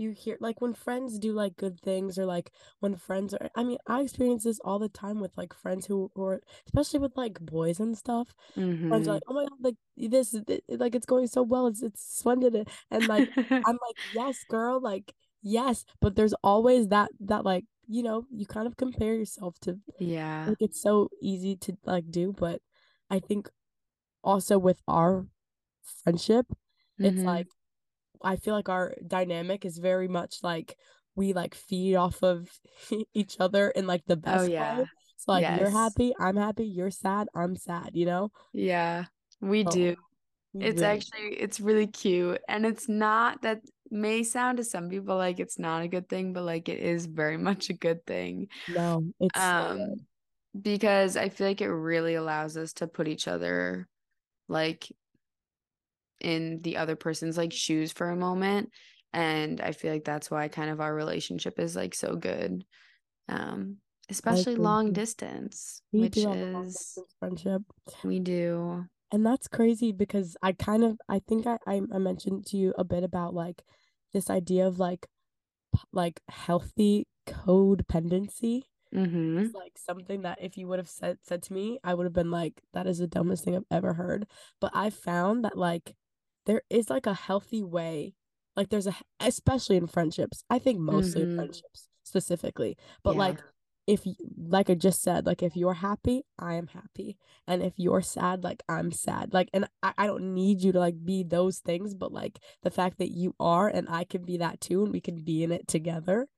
you 0.00 0.10
hear 0.12 0.36
like 0.40 0.60
when 0.60 0.72
friends 0.72 1.18
do 1.18 1.32
like 1.32 1.56
good 1.56 1.78
things 1.80 2.18
or 2.18 2.26
like 2.26 2.50
when 2.80 2.96
friends 2.96 3.34
are 3.34 3.50
i 3.54 3.62
mean 3.62 3.78
i 3.86 4.00
experience 4.00 4.44
this 4.44 4.60
all 4.64 4.78
the 4.78 4.88
time 4.88 5.20
with 5.20 5.36
like 5.36 5.52
friends 5.54 5.86
who 5.86 6.10
or 6.14 6.40
especially 6.66 6.98
with 6.98 7.16
like 7.16 7.38
boys 7.40 7.78
and 7.78 7.96
stuff 7.96 8.34
mm-hmm. 8.56 8.88
friends 8.88 9.06
are 9.06 9.14
like 9.14 9.22
mm-hmm. 9.22 9.36
oh 9.36 9.42
my 9.42 9.44
god 9.44 9.58
like 9.62 10.10
this 10.10 10.34
like 10.68 10.94
it's 10.94 11.06
going 11.06 11.26
so 11.26 11.42
well 11.42 11.66
it's 11.66 11.82
it's 11.82 12.02
splendid 12.18 12.68
and 12.90 13.06
like 13.08 13.28
i'm 13.36 13.78
like 13.86 13.96
yes 14.14 14.44
girl 14.48 14.80
like 14.80 15.12
yes 15.42 15.84
but 16.00 16.16
there's 16.16 16.34
always 16.42 16.88
that 16.88 17.10
that 17.20 17.44
like 17.44 17.64
you 17.90 18.04
know, 18.04 18.24
you 18.30 18.46
kind 18.46 18.68
of 18.68 18.76
compare 18.76 19.16
yourself 19.16 19.58
to 19.62 19.80
yeah. 19.98 20.46
Like 20.48 20.58
it's 20.60 20.80
so 20.80 21.08
easy 21.20 21.56
to 21.56 21.76
like 21.84 22.08
do, 22.08 22.32
but 22.32 22.62
I 23.10 23.18
think 23.18 23.50
also 24.22 24.58
with 24.58 24.80
our 24.86 25.26
friendship, 26.04 26.46
mm-hmm. 26.48 27.06
it's 27.06 27.22
like 27.24 27.48
I 28.22 28.36
feel 28.36 28.54
like 28.54 28.68
our 28.68 28.94
dynamic 29.06 29.64
is 29.64 29.78
very 29.78 30.08
much 30.08 30.38
like 30.42 30.76
we 31.14 31.32
like 31.32 31.54
feed 31.54 31.96
off 31.96 32.22
of 32.22 32.48
each 33.14 33.36
other 33.40 33.70
in 33.70 33.86
like 33.86 34.04
the 34.06 34.14
oh, 34.14 34.16
best 34.16 34.44
oh, 34.44 34.52
yeah. 34.52 34.78
way. 34.80 34.84
So 35.16 35.32
like 35.32 35.42
yes. 35.42 35.60
you're 35.60 35.70
happy, 35.70 36.14
I'm 36.18 36.36
happy, 36.36 36.64
you're 36.64 36.90
sad, 36.90 37.28
I'm 37.34 37.56
sad, 37.56 37.90
you 37.92 38.06
know? 38.06 38.30
Yeah. 38.52 39.04
We 39.40 39.64
oh, 39.64 39.70
do. 39.70 39.96
We 40.52 40.64
it's 40.64 40.80
really 40.80 40.92
actually 40.92 41.28
it's 41.38 41.60
really 41.60 41.86
cute 41.86 42.40
and 42.48 42.66
it's 42.66 42.88
not 42.88 43.42
that 43.42 43.60
may 43.90 44.22
sound 44.22 44.58
to 44.58 44.64
some 44.64 44.88
people 44.88 45.16
like 45.16 45.38
it's 45.38 45.58
not 45.58 45.82
a 45.82 45.88
good 45.88 46.08
thing, 46.08 46.32
but 46.32 46.44
like 46.44 46.68
it 46.68 46.80
is 46.80 47.06
very 47.06 47.36
much 47.48 47.70
a 47.70 47.74
good 47.74 48.04
thing. 48.06 48.48
No, 48.68 49.04
it's 49.20 49.38
um 49.38 49.78
so 49.78 49.94
because 50.60 51.16
I 51.16 51.28
feel 51.28 51.46
like 51.46 51.60
it 51.60 51.70
really 51.70 52.14
allows 52.14 52.56
us 52.56 52.72
to 52.74 52.86
put 52.86 53.06
each 53.06 53.28
other 53.28 53.86
like 54.48 54.90
in 56.20 56.60
the 56.62 56.76
other 56.76 56.96
person's 56.96 57.36
like 57.36 57.52
shoes 57.52 57.92
for 57.92 58.10
a 58.10 58.16
moment 58.16 58.70
and 59.12 59.60
i 59.60 59.72
feel 59.72 59.92
like 59.92 60.04
that's 60.04 60.30
why 60.30 60.48
kind 60.48 60.70
of 60.70 60.80
our 60.80 60.94
relationship 60.94 61.58
is 61.58 61.74
like 61.74 61.94
so 61.94 62.14
good 62.14 62.64
um 63.28 63.76
especially 64.10 64.56
long 64.56 64.92
distance 64.92 65.82
we 65.92 66.00
which 66.00 66.18
is 66.18 66.98
friendship. 67.18 67.62
We 68.04 68.18
do. 68.18 68.84
And 69.12 69.24
that's 69.24 69.48
crazy 69.48 69.92
because 69.92 70.36
i 70.42 70.52
kind 70.52 70.84
of 70.84 70.98
i 71.08 71.20
think 71.20 71.46
I, 71.46 71.58
I 71.66 71.80
i 71.92 71.98
mentioned 71.98 72.46
to 72.46 72.56
you 72.56 72.74
a 72.78 72.84
bit 72.84 73.02
about 73.02 73.34
like 73.34 73.62
this 74.12 74.30
idea 74.30 74.66
of 74.66 74.78
like 74.78 75.06
like 75.92 76.20
healthy 76.28 77.06
codependency 77.26 78.62
mm-hmm. 78.94 79.38
It's 79.38 79.54
like 79.54 79.72
something 79.76 80.22
that 80.22 80.38
if 80.40 80.56
you 80.56 80.66
would 80.68 80.78
have 80.78 80.88
said 80.88 81.18
said 81.22 81.42
to 81.44 81.52
me 81.52 81.78
i 81.82 81.94
would 81.94 82.06
have 82.06 82.12
been 82.12 82.30
like 82.30 82.60
that 82.72 82.86
is 82.86 82.98
the 82.98 83.06
dumbest 83.06 83.44
thing 83.44 83.56
i've 83.56 83.64
ever 83.70 83.94
heard. 83.94 84.26
But 84.60 84.72
i 84.74 84.90
found 84.90 85.44
that 85.44 85.56
like 85.56 85.94
there 86.46 86.62
is 86.70 86.90
like 86.90 87.06
a 87.06 87.14
healthy 87.14 87.62
way 87.62 88.14
like 88.56 88.68
there's 88.68 88.86
a 88.86 88.94
especially 89.20 89.76
in 89.76 89.86
friendships 89.86 90.42
i 90.50 90.58
think 90.58 90.78
mostly 90.78 91.22
mm-hmm. 91.22 91.36
friendships 91.36 91.88
specifically 92.02 92.76
but 93.02 93.12
yeah. 93.12 93.18
like 93.18 93.38
if 93.86 94.04
like 94.36 94.70
i 94.70 94.74
just 94.74 95.02
said 95.02 95.26
like 95.26 95.42
if 95.42 95.56
you're 95.56 95.74
happy 95.74 96.22
i 96.38 96.54
am 96.54 96.68
happy 96.68 97.16
and 97.46 97.62
if 97.62 97.72
you're 97.76 98.02
sad 98.02 98.44
like 98.44 98.62
i'm 98.68 98.92
sad 98.92 99.32
like 99.32 99.48
and 99.52 99.66
I, 99.82 99.92
I 99.98 100.06
don't 100.06 100.34
need 100.34 100.62
you 100.62 100.72
to 100.72 100.78
like 100.78 101.04
be 101.04 101.24
those 101.24 101.58
things 101.58 101.94
but 101.94 102.12
like 102.12 102.38
the 102.62 102.70
fact 102.70 102.98
that 102.98 103.10
you 103.10 103.34
are 103.40 103.68
and 103.68 103.88
i 103.88 104.04
can 104.04 104.24
be 104.24 104.36
that 104.38 104.60
too 104.60 104.84
and 104.84 104.92
we 104.92 105.00
can 105.00 105.24
be 105.24 105.42
in 105.42 105.50
it 105.50 105.66
together 105.66 106.28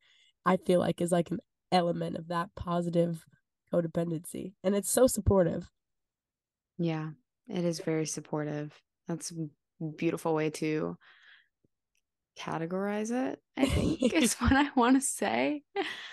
i 0.47 0.56
feel 0.56 0.80
like 0.80 1.00
is 1.00 1.12
like 1.12 1.30
an 1.30 1.40
element 1.71 2.16
of 2.16 2.28
that 2.28 2.50
positive 2.54 3.25
codependency 3.73 4.52
and 4.62 4.75
it's 4.75 4.90
so 4.90 5.06
supportive 5.06 5.71
yeah 6.78 7.11
it 7.49 7.64
is 7.64 7.80
very 7.80 8.06
supportive 8.06 8.80
that's 9.09 9.32
beautiful 9.90 10.34
way 10.34 10.50
to 10.50 10.96
categorize 12.38 13.10
it 13.10 13.38
i 13.56 13.66
think 13.66 14.00
is 14.14 14.34
what 14.34 14.52
i 14.52 14.68
want 14.74 14.96
to 14.96 15.06
say 15.06 15.62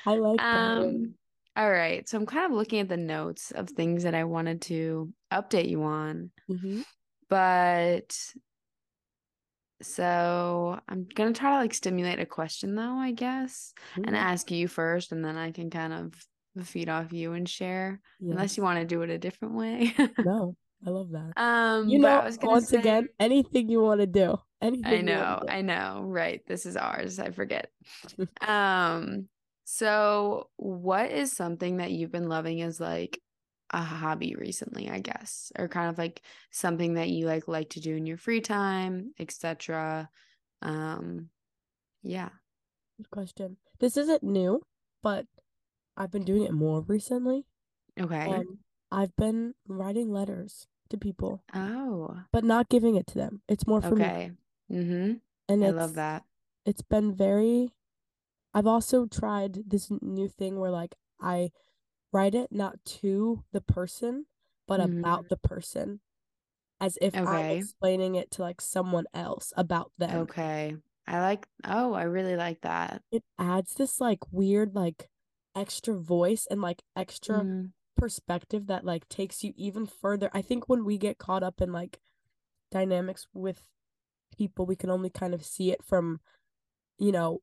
i 0.06 0.16
like 0.16 0.42
um 0.42 0.82
that. 0.82 1.14
all 1.56 1.72
right 1.72 2.10
so 2.10 2.18
i'm 2.18 2.26
kind 2.26 2.46
of 2.46 2.58
looking 2.58 2.80
at 2.80 2.90
the 2.90 2.98
notes 2.98 3.52
of 3.52 3.70
things 3.70 4.04
that 4.04 4.16
i 4.16 4.24
wanted 4.24 4.62
to 4.62 5.12
update 5.32 5.70
you 5.70 5.84
on 5.84 6.30
mm-hmm. 6.50 6.82
but 7.30 8.18
so 9.82 10.78
i'm 10.90 11.08
gonna 11.16 11.34
try 11.34 11.52
to 11.52 11.58
like 11.58 11.74
stimulate 11.74 12.20
a 12.20 12.26
question 12.26 12.76
though 12.76 12.96
i 12.96 13.12
guess 13.12 13.74
mm-hmm. 13.94 14.08
and 14.08 14.18
ask 14.18 14.52
you 14.52 14.68
first 14.68 15.14
and 15.14 15.24
then 15.24 15.38
i 15.38 15.52
can 15.52 15.70
kind 15.70 15.94
of 15.94 16.14
feed 16.66 16.90
off 16.90 17.14
you 17.14 17.34
and 17.34 17.48
share 17.48 18.02
yes. 18.20 18.32
unless 18.32 18.58
you 18.58 18.64
want 18.64 18.80
to 18.80 18.86
do 18.86 19.02
it 19.02 19.10
a 19.10 19.18
different 19.18 19.54
way 19.54 19.96
no 20.26 20.56
I 20.86 20.90
love 20.90 21.12
that. 21.12 21.34
Um, 21.36 21.90
you 21.90 22.00
know, 22.00 22.30
once 22.42 22.70
say, 22.70 22.78
again, 22.78 23.10
anything 23.20 23.70
you 23.70 23.82
want 23.82 24.00
to 24.02 24.08
do. 24.08 24.38
Anything 24.62 24.86
I 24.86 25.02
know, 25.02 25.44
I 25.48 25.62
know. 25.62 26.02
Right. 26.04 26.42
This 26.48 26.66
is 26.66 26.78
ours. 26.78 27.20
I 27.20 27.32
forget. 27.32 27.72
um, 28.48 29.28
so 29.66 30.50
what 30.58 31.12
is 31.12 31.32
something 31.32 31.78
that 31.78 31.92
you've 31.92 32.12
been 32.12 32.30
loving 32.30 32.62
as 32.62 32.80
like 32.80 33.22
a 33.72 33.82
hobby 33.82 34.36
recently, 34.36 34.90
I 34.90 35.00
guess, 35.00 35.52
or 35.58 35.68
kind 35.68 35.90
of 35.90 35.98
like 35.98 36.22
something 36.52 36.96
that 36.96 37.10
you 37.10 37.26
like 37.26 37.48
like 37.48 37.70
to 37.72 37.80
do 37.80 37.96
in 37.96 38.06
your 38.06 38.18
free 38.18 38.42
time, 38.42 39.14
etc. 39.20 40.10
Um, 40.62 41.30
yeah. 42.02 42.30
Good 42.98 43.12
question. 43.12 43.58
This 43.80 43.96
isn't 43.96 44.24
new, 44.24 44.62
but 45.04 45.26
I've 45.96 46.12
been 46.12 46.26
doing 46.26 46.44
it 46.44 46.54
more 46.54 46.82
recently. 46.82 47.46
Okay. 48.00 48.26
Um, 48.26 48.60
I've 48.92 49.16
been 49.16 49.54
writing 49.68 50.12
letters 50.12 50.68
to 50.90 50.98
people. 50.98 51.44
Oh. 51.54 52.22
But 52.32 52.44
not 52.44 52.70
giving 52.70 52.96
it 52.96 53.08
to 53.08 53.16
them. 53.16 53.42
It's 53.48 53.68
more 53.68 53.82
for 53.82 53.94
okay. 53.94 54.32
me. 54.70 54.78
Mm-hmm. 54.78 55.14
And 55.48 55.66
I 55.66 55.70
love 55.70 55.96
that. 55.96 56.24
It's 56.66 56.82
been 56.82 57.14
very 57.14 57.74
I've 58.54 58.68
also 58.68 59.06
tried 59.06 59.70
this 59.70 59.92
new 60.02 60.28
thing 60.28 60.60
where 60.60 60.72
like 60.72 60.96
I 61.22 61.52
write 62.12 62.34
it 62.34 62.52
not 62.52 62.84
to 62.86 63.44
the 63.52 63.62
person, 63.62 64.26
but 64.68 64.80
mm-hmm. 64.80 65.00
about 65.00 65.30
the 65.30 65.38
person. 65.38 66.02
As 66.82 66.98
if 67.02 67.14
okay. 67.16 67.28
I'm 67.28 67.58
explaining 67.58 68.16
it 68.16 68.32
to 68.32 68.42
like 68.42 68.62
someone 68.62 69.06
else 69.14 69.52
about 69.58 69.92
them. 69.98 70.16
Okay. 70.22 70.78
I 71.06 71.20
like 71.22 71.48
oh, 71.66 71.94
I 71.94 72.04
really 72.04 72.36
like 72.36 72.62
that. 72.62 73.02
It 73.12 73.24
adds 73.38 73.74
this 73.74 74.00
like 74.00 74.20
weird 74.32 74.76
like 74.76 75.10
extra 75.56 75.96
voice 75.96 76.48
and 76.50 76.62
like 76.62 76.84
extra 76.96 77.40
mm-hmm 77.40 77.66
perspective 77.98 78.68
that 78.68 78.86
like 78.86 79.08
takes 79.10 79.44
you 79.44 79.54
even 79.56 79.86
further. 79.86 80.30
I 80.34 80.42
think 80.42 80.68
when 80.68 80.86
we 80.86 80.98
get 80.98 81.18
caught 81.18 81.44
up 81.44 81.62
in 81.62 81.72
like 81.72 82.00
dynamics 82.72 83.28
with 83.34 83.64
people, 84.38 84.66
we 84.66 84.76
can 84.76 84.90
only 84.90 85.10
kind 85.10 85.34
of 85.34 85.46
see 85.46 85.72
it 85.72 85.84
from, 85.84 86.20
you 86.98 87.12
know, 87.12 87.42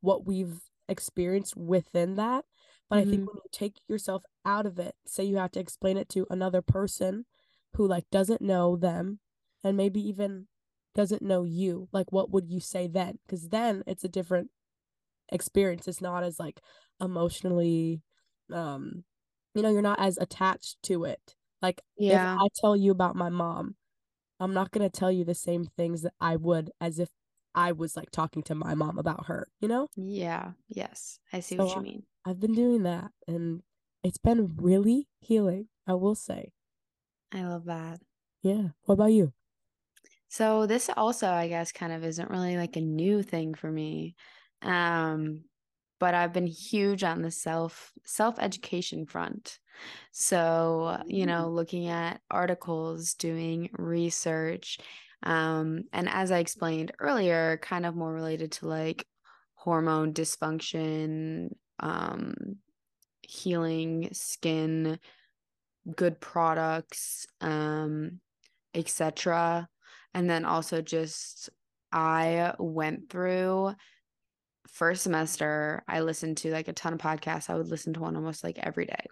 what 0.00 0.26
we've 0.26 0.60
experienced 0.88 1.56
within 1.56 2.16
that. 2.16 2.44
But 2.88 2.96
mm-hmm. 2.96 3.08
I 3.08 3.10
think 3.10 3.22
mm-hmm. 3.22 3.28
when 3.28 3.42
you 3.44 3.50
take 3.52 3.76
yourself 3.88 4.24
out 4.44 4.66
of 4.66 4.78
it, 4.78 4.94
say 5.06 5.24
you 5.24 5.36
have 5.36 5.52
to 5.52 5.60
explain 5.60 5.96
it 5.96 6.08
to 6.10 6.26
another 6.30 6.62
person 6.62 7.26
who 7.74 7.86
like 7.86 8.04
doesn't 8.10 8.40
know 8.40 8.76
them 8.76 9.20
and 9.62 9.76
maybe 9.76 10.00
even 10.00 10.46
doesn't 10.94 11.22
know 11.22 11.44
you, 11.44 11.88
like 11.92 12.10
what 12.12 12.30
would 12.30 12.48
you 12.48 12.60
say 12.60 12.86
then? 12.86 13.18
Because 13.26 13.48
then 13.48 13.82
it's 13.86 14.04
a 14.04 14.08
different 14.08 14.50
experience. 15.30 15.86
It's 15.86 16.00
not 16.00 16.24
as 16.24 16.40
like 16.40 16.60
emotionally 17.00 18.02
um 18.52 19.04
you 19.58 19.62
know, 19.62 19.70
you're 19.70 19.82
not 19.82 20.00
as 20.00 20.16
attached 20.18 20.76
to 20.84 21.04
it. 21.04 21.34
Like 21.60 21.82
yeah. 21.98 22.34
if 22.34 22.40
I 22.40 22.46
tell 22.54 22.76
you 22.76 22.92
about 22.92 23.16
my 23.16 23.28
mom, 23.28 23.74
I'm 24.40 24.54
not 24.54 24.70
going 24.70 24.88
to 24.88 24.98
tell 24.98 25.10
you 25.10 25.24
the 25.24 25.34
same 25.34 25.64
things 25.76 26.02
that 26.02 26.14
I 26.20 26.36
would 26.36 26.70
as 26.80 26.98
if 26.98 27.08
I 27.54 27.72
was 27.72 27.96
like 27.96 28.10
talking 28.10 28.42
to 28.44 28.54
my 28.54 28.74
mom 28.74 28.98
about 28.98 29.26
her, 29.26 29.48
you 29.60 29.66
know? 29.66 29.88
Yeah. 29.96 30.52
Yes. 30.68 31.18
I 31.32 31.40
see 31.40 31.56
so 31.56 31.66
what 31.66 31.76
you 31.76 31.82
mean. 31.82 32.02
I've 32.24 32.38
been 32.38 32.54
doing 32.54 32.84
that 32.84 33.10
and 33.26 33.62
it's 34.04 34.18
been 34.18 34.54
really 34.56 35.08
healing, 35.18 35.66
I 35.86 35.94
will 35.94 36.14
say. 36.14 36.52
I 37.34 37.42
love 37.42 37.64
that. 37.64 38.00
Yeah. 38.42 38.68
What 38.84 38.94
about 38.94 39.12
you? 39.12 39.32
So 40.28 40.66
this 40.66 40.88
also 40.96 41.28
I 41.28 41.48
guess 41.48 41.72
kind 41.72 41.92
of 41.92 42.04
isn't 42.04 42.30
really 42.30 42.56
like 42.56 42.76
a 42.76 42.80
new 42.80 43.22
thing 43.22 43.54
for 43.54 43.70
me. 43.70 44.14
Um 44.62 45.44
but 45.98 46.14
I've 46.14 46.32
been 46.32 46.46
huge 46.46 47.04
on 47.04 47.22
the 47.22 47.30
self 47.30 47.92
self 48.04 48.38
education 48.38 49.06
front. 49.06 49.58
So, 50.10 51.00
you 51.06 51.26
know, 51.26 51.46
mm. 51.46 51.54
looking 51.54 51.88
at 51.88 52.20
articles, 52.30 53.14
doing 53.14 53.70
research, 53.72 54.78
um, 55.22 55.84
and 55.92 56.08
as 56.08 56.30
I 56.30 56.38
explained 56.38 56.92
earlier, 56.98 57.58
kind 57.62 57.86
of 57.86 57.96
more 57.96 58.12
related 58.12 58.52
to 58.52 58.68
like 58.68 59.06
hormone 59.54 60.12
dysfunction, 60.12 61.50
um, 61.80 62.34
healing 63.22 64.10
skin, 64.12 64.98
good 65.94 66.20
products, 66.20 67.26
um, 67.40 68.20
etc. 68.74 69.68
And 70.14 70.28
then 70.30 70.44
also 70.44 70.80
just 70.80 71.50
I 71.92 72.54
went 72.58 73.10
through 73.10 73.74
first 74.72 75.02
semester, 75.02 75.82
I 75.88 76.00
listened 76.00 76.38
to 76.38 76.50
like 76.50 76.68
a 76.68 76.72
ton 76.72 76.92
of 76.92 77.00
podcasts. 77.00 77.50
I 77.50 77.56
would 77.56 77.68
listen 77.68 77.92
to 77.94 78.00
one 78.00 78.16
almost 78.16 78.44
like 78.44 78.58
every 78.58 78.86
day 78.86 79.06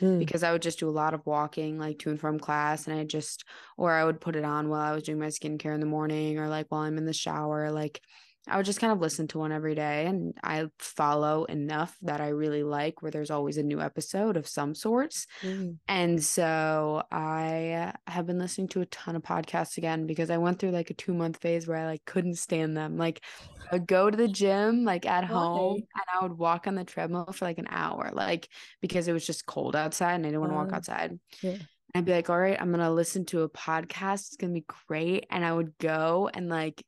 mm. 0.00 0.18
because 0.18 0.42
I 0.42 0.52
would 0.52 0.62
just 0.62 0.78
do 0.78 0.88
a 0.88 0.90
lot 0.90 1.14
of 1.14 1.26
walking, 1.26 1.78
like 1.78 1.98
to 2.00 2.10
and 2.10 2.20
from 2.20 2.38
class. 2.38 2.86
And 2.86 2.98
I 2.98 3.04
just, 3.04 3.44
or 3.76 3.92
I 3.92 4.04
would 4.04 4.20
put 4.20 4.36
it 4.36 4.44
on 4.44 4.68
while 4.68 4.80
I 4.80 4.92
was 4.92 5.04
doing 5.04 5.18
my 5.18 5.26
skincare 5.26 5.74
in 5.74 5.80
the 5.80 5.86
morning 5.86 6.38
or 6.38 6.48
like 6.48 6.66
while 6.68 6.82
I'm 6.82 6.98
in 6.98 7.06
the 7.06 7.12
shower. 7.12 7.70
Like 7.70 8.00
I 8.48 8.56
would 8.56 8.66
just 8.66 8.80
kind 8.80 8.92
of 8.92 9.00
listen 9.00 9.28
to 9.28 9.38
one 9.38 9.52
every 9.52 9.74
day. 9.74 10.06
And 10.06 10.34
I 10.42 10.66
follow 10.78 11.44
enough 11.44 11.96
that 12.02 12.20
I 12.20 12.28
really 12.28 12.62
like 12.62 13.02
where 13.02 13.10
there's 13.10 13.30
always 13.30 13.58
a 13.58 13.62
new 13.62 13.80
episode 13.80 14.36
of 14.36 14.48
some 14.48 14.74
sorts. 14.74 15.26
Mm. 15.42 15.76
And 15.88 16.22
so 16.22 17.02
I 17.12 17.92
have 18.06 18.26
been 18.26 18.38
listening 18.38 18.68
to 18.68 18.80
a 18.80 18.86
ton 18.86 19.14
of 19.14 19.22
podcasts 19.22 19.76
again 19.76 20.06
because 20.06 20.30
I 20.30 20.38
went 20.38 20.58
through 20.58 20.70
like 20.70 20.90
a 20.90 20.94
two 20.94 21.12
month 21.12 21.38
phase 21.38 21.68
where 21.68 21.76
I 21.76 21.86
like 21.86 22.04
couldn't 22.06 22.36
stand 22.36 22.76
them. 22.76 22.96
Like 22.96 23.22
I 23.70 23.76
would 23.76 23.86
go 23.86 24.10
to 24.10 24.16
the 24.16 24.28
gym 24.28 24.84
like 24.84 25.06
at 25.06 25.24
home 25.24 25.76
and 25.76 26.04
I 26.12 26.22
would 26.22 26.36
walk 26.36 26.66
on 26.66 26.74
the 26.74 26.84
treadmill 26.84 27.32
for 27.32 27.44
like 27.44 27.58
an 27.58 27.68
hour, 27.68 28.10
like 28.12 28.48
because 28.80 29.06
it 29.06 29.12
was 29.12 29.26
just 29.26 29.46
cold 29.46 29.76
outside 29.76 30.14
and 30.14 30.24
I 30.24 30.30
didn't 30.30 30.40
want 30.40 30.52
to 30.52 30.56
walk 30.56 30.72
uh, 30.72 30.76
outside. 30.76 31.18
Yeah. 31.42 31.56
I'd 31.94 32.04
be 32.04 32.12
like, 32.12 32.30
all 32.30 32.38
right, 32.38 32.60
I'm 32.60 32.70
gonna 32.70 32.90
listen 32.90 33.24
to 33.26 33.42
a 33.42 33.48
podcast. 33.48 34.28
It's 34.28 34.36
gonna 34.36 34.52
be 34.52 34.64
great. 34.86 35.26
And 35.30 35.44
I 35.44 35.52
would 35.52 35.76
go 35.78 36.30
and 36.32 36.48
like 36.48 36.84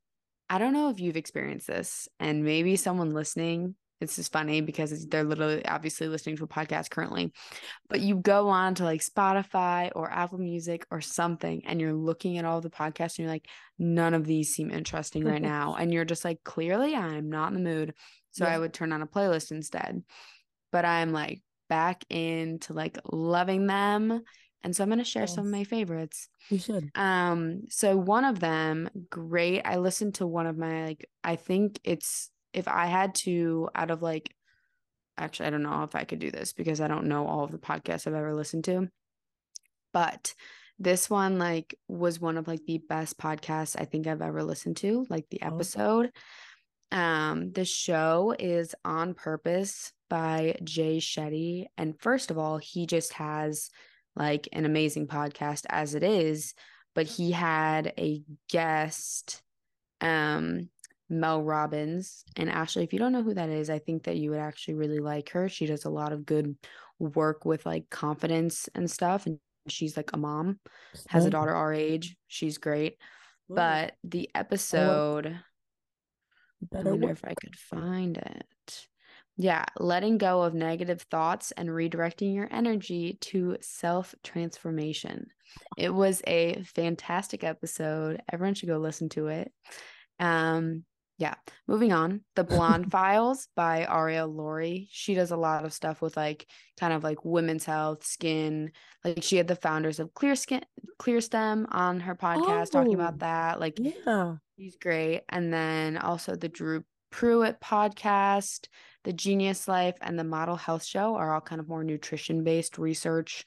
I 0.53 0.59
don't 0.59 0.75
know 0.75 0.91
if 0.91 1.01
you've 1.01 1.17
experienced 1.17 1.67
this, 1.67 2.11
and 2.21 2.45
maybe 2.45 2.77
someone 2.77 3.15
listening. 3.15 3.75
This 4.01 4.19
is 4.19 4.29
funny 4.29 4.61
because 4.61 5.07
they're 5.07 5.25
literally 5.25 5.65
obviously 5.65 6.09
listening 6.09 6.37
to 6.37 6.45
a 6.45 6.49
podcast 6.49 6.91
currently, 6.91 7.33
but 7.89 8.01
you 8.01 8.17
go 8.17 8.51
on 8.51 8.75
to 8.75 8.85
like 8.85 9.01
Spotify 9.01 9.91
or 9.95 10.11
Apple 10.11 10.37
Music 10.37 10.85
or 10.91 11.01
something, 11.01 11.63
and 11.65 11.81
you're 11.81 11.95
looking 11.95 12.37
at 12.37 12.45
all 12.45 12.61
the 12.61 12.69
podcasts, 12.69 13.19
and 13.19 13.21
you're 13.21 13.29
like, 13.29 13.49
none 13.79 14.13
of 14.13 14.27
these 14.27 14.53
seem 14.53 14.71
interesting 14.71 15.25
right 15.25 15.41
now, 15.41 15.75
and 15.79 15.91
you're 15.91 16.05
just 16.05 16.23
like, 16.25 16.45
clearly, 16.45 16.95
I'm 16.95 17.31
not 17.31 17.55
in 17.55 17.55
the 17.55 17.71
mood, 17.71 17.95
so 18.33 18.45
yeah. 18.45 18.55
I 18.55 18.59
would 18.59 18.75
turn 18.75 18.93
on 18.93 19.01
a 19.01 19.07
playlist 19.07 19.53
instead. 19.53 20.03
But 20.71 20.85
I'm 20.85 21.13
like 21.13 21.41
back 21.71 22.05
into 22.11 22.75
like 22.75 22.99
loving 23.11 23.67
them 23.67 24.23
and 24.65 24.75
so 24.75 24.83
I'm 24.83 24.91
going 24.91 24.99
to 24.99 25.05
share 25.05 25.23
yes. 25.23 25.35
some 25.35 25.47
of 25.47 25.51
my 25.51 25.65
favorites. 25.65 26.29
You 26.49 26.59
should. 26.59 26.91
Um 26.95 27.63
so 27.69 27.97
one 27.97 28.25
of 28.25 28.41
them 28.41 28.89
great. 29.11 29.63
I 29.65 29.77
listened 29.77 30.17
to 30.17 30.27
one 30.27 30.47
of 30.47 30.57
my 30.57 30.85
like 30.85 31.09
I 31.25 31.37
think 31.37 31.81
it's 31.85 32.31
if 32.53 32.69
I 32.69 32.87
had 32.87 33.15
to 33.17 33.69
out 33.75 33.91
of 33.91 34.03
like 34.03 34.35
actually 35.19 35.47
I 35.47 35.51
don't 35.51 35.63
know 35.63 35.83
if 35.83 35.95
I 35.95 36.05
could 36.05 36.19
do 36.19 36.31
this 36.31 36.53
because 36.53 36.81
I 36.81 36.89
don't 36.89 37.07
know 37.07 37.27
all 37.27 37.45
of 37.45 37.53
the 37.53 37.59
podcasts 37.59 38.07
I've 38.07 38.15
ever 38.15 38.35
listened 38.35 38.65
to. 38.65 38.89
But 39.93 40.35
this 40.79 41.11
one 41.11 41.39
like 41.39 41.79
was 41.89 42.21
one 42.21 42.37
of 42.37 42.49
like 42.49 42.65
the 42.67 42.79
best 42.89 43.19
podcasts 43.19 43.77
I 43.79 43.85
think 43.85 44.07
I've 44.07 44.23
ever 44.23 44.43
listened 44.43 44.79
to, 44.79 45.07
like 45.09 45.27
the 45.31 45.41
oh. 45.43 45.47
episode. 45.49 46.11
Oh. 46.93 46.99
Um 46.99 47.53
the 47.53 47.65
show 47.65 48.35
is 48.39 48.75
On 48.85 49.15
Purpose 49.15 49.93
by 50.09 50.57
Jay 50.63 50.99
Shetty 50.99 51.67
and 51.77 51.99
first 51.99 52.31
of 52.31 52.39
all, 52.39 52.59
he 52.59 52.87
just 52.87 53.15
has 53.15 53.71
like 54.15 54.49
an 54.53 54.65
amazing 54.65 55.07
podcast 55.07 55.65
as 55.69 55.95
it 55.95 56.03
is, 56.03 56.55
but 56.95 57.07
he 57.07 57.31
had 57.31 57.93
a 57.99 58.23
guest, 58.51 59.43
um, 60.01 60.69
Mel 61.09 61.43
Robbins. 61.43 62.25
And 62.37 62.51
Ashley, 62.51 62.85
if 62.85 62.93
you 62.93 62.99
don't 62.99 63.13
know 63.13 63.23
who 63.23 63.35
that 63.35 63.49
is, 63.49 63.71
I 63.71 63.79
think 63.79 64.05
that 64.05 64.17
you 64.17 64.31
would 64.31 64.39
actually 64.39 64.75
really 64.75 64.99
like 64.99 65.31
her. 65.31 65.49
She 65.49 65.67
does 65.67 65.85
a 65.85 65.91
lot 65.91 66.13
of 66.13 66.27
good 66.27 66.57
work 66.99 67.45
with 67.45 67.67
like 67.67 67.91
confidence 67.91 68.69
and 68.75 68.91
stuff. 68.91 69.27
And 69.27 69.39
she's 69.69 69.97
like 69.97 70.11
a 70.13 70.19
mom, 70.19 70.59
has 71.09 71.25
a 71.25 71.31
daughter 71.31 71.55
our 71.55 71.73
age. 71.73 72.17
She's 72.29 72.59
great. 72.59 72.97
But 73.49 73.95
the 74.05 74.31
episode, 74.35 75.27
I 75.27 76.83
wonder 76.83 77.11
if 77.11 77.25
I 77.25 77.35
could 77.35 77.57
find 77.57 78.17
it. 78.17 78.87
Yeah, 79.37 79.65
letting 79.79 80.19
go 80.19 80.43
of 80.43 80.55
negative 80.55 81.03
thoughts 81.03 81.53
and 81.53 81.69
redirecting 81.69 82.35
your 82.35 82.49
energy 82.51 83.19
to 83.23 83.57
self 83.61 84.15
transformation. 84.23 85.29
It 85.77 85.93
was 85.93 86.23
a 86.27 86.63
fantastic 86.75 87.43
episode. 87.43 88.23
Everyone 88.31 88.55
should 88.55 88.69
go 88.69 88.79
listen 88.79 89.09
to 89.11 89.29
it. 89.29 89.53
Um, 90.19 90.85
yeah, 91.19 91.35
moving 91.69 91.93
on. 91.93 92.23
The 92.37 92.45
Blonde 92.45 92.91
Files 92.91 93.49
by 93.55 93.87
Arielle 93.89 94.35
Lorre. 94.35 94.89
She 94.91 95.15
does 95.15 95.31
a 95.31 95.37
lot 95.37 95.65
of 95.65 95.73
stuff 95.73 96.03
with 96.03 96.17
like 96.17 96.47
kind 96.79 96.93
of 96.93 97.05
like 97.05 97.25
women's 97.25 97.65
health, 97.65 98.05
skin. 98.05 98.73
Like 99.05 99.23
she 99.23 99.37
had 99.37 99.47
the 99.47 99.57
founders 99.57 100.01
of 100.01 100.15
Clear 100.15 100.35
Skin, 100.35 100.63
Clear 100.99 101.21
Stem 101.21 101.67
on 101.71 102.01
her 102.01 102.15
podcast 102.15 102.69
oh, 102.69 102.81
talking 102.81 102.95
about 102.95 103.15
oh, 103.15 103.19
that. 103.21 103.61
Like, 103.61 103.79
yeah, 103.79 104.37
she's 104.59 104.77
great. 104.77 105.23
And 105.29 105.53
then 105.53 105.97
also 105.97 106.35
the 106.35 106.49
Dhru 106.49 106.83
Purohit 107.13 107.61
podcast, 107.61 108.69
The 109.05 109.13
Genius 109.13 109.69
Life, 109.69 109.97
and 110.01 110.19
the 110.19 110.25
Model 110.25 110.57
Health 110.57 110.85
Show 110.85 111.15
are 111.15 111.35
all 111.35 111.41
kind 111.41 111.61
of 111.61 111.69
more 111.69 111.85
nutrition 111.85 112.43
based 112.43 112.79
research. 112.79 113.45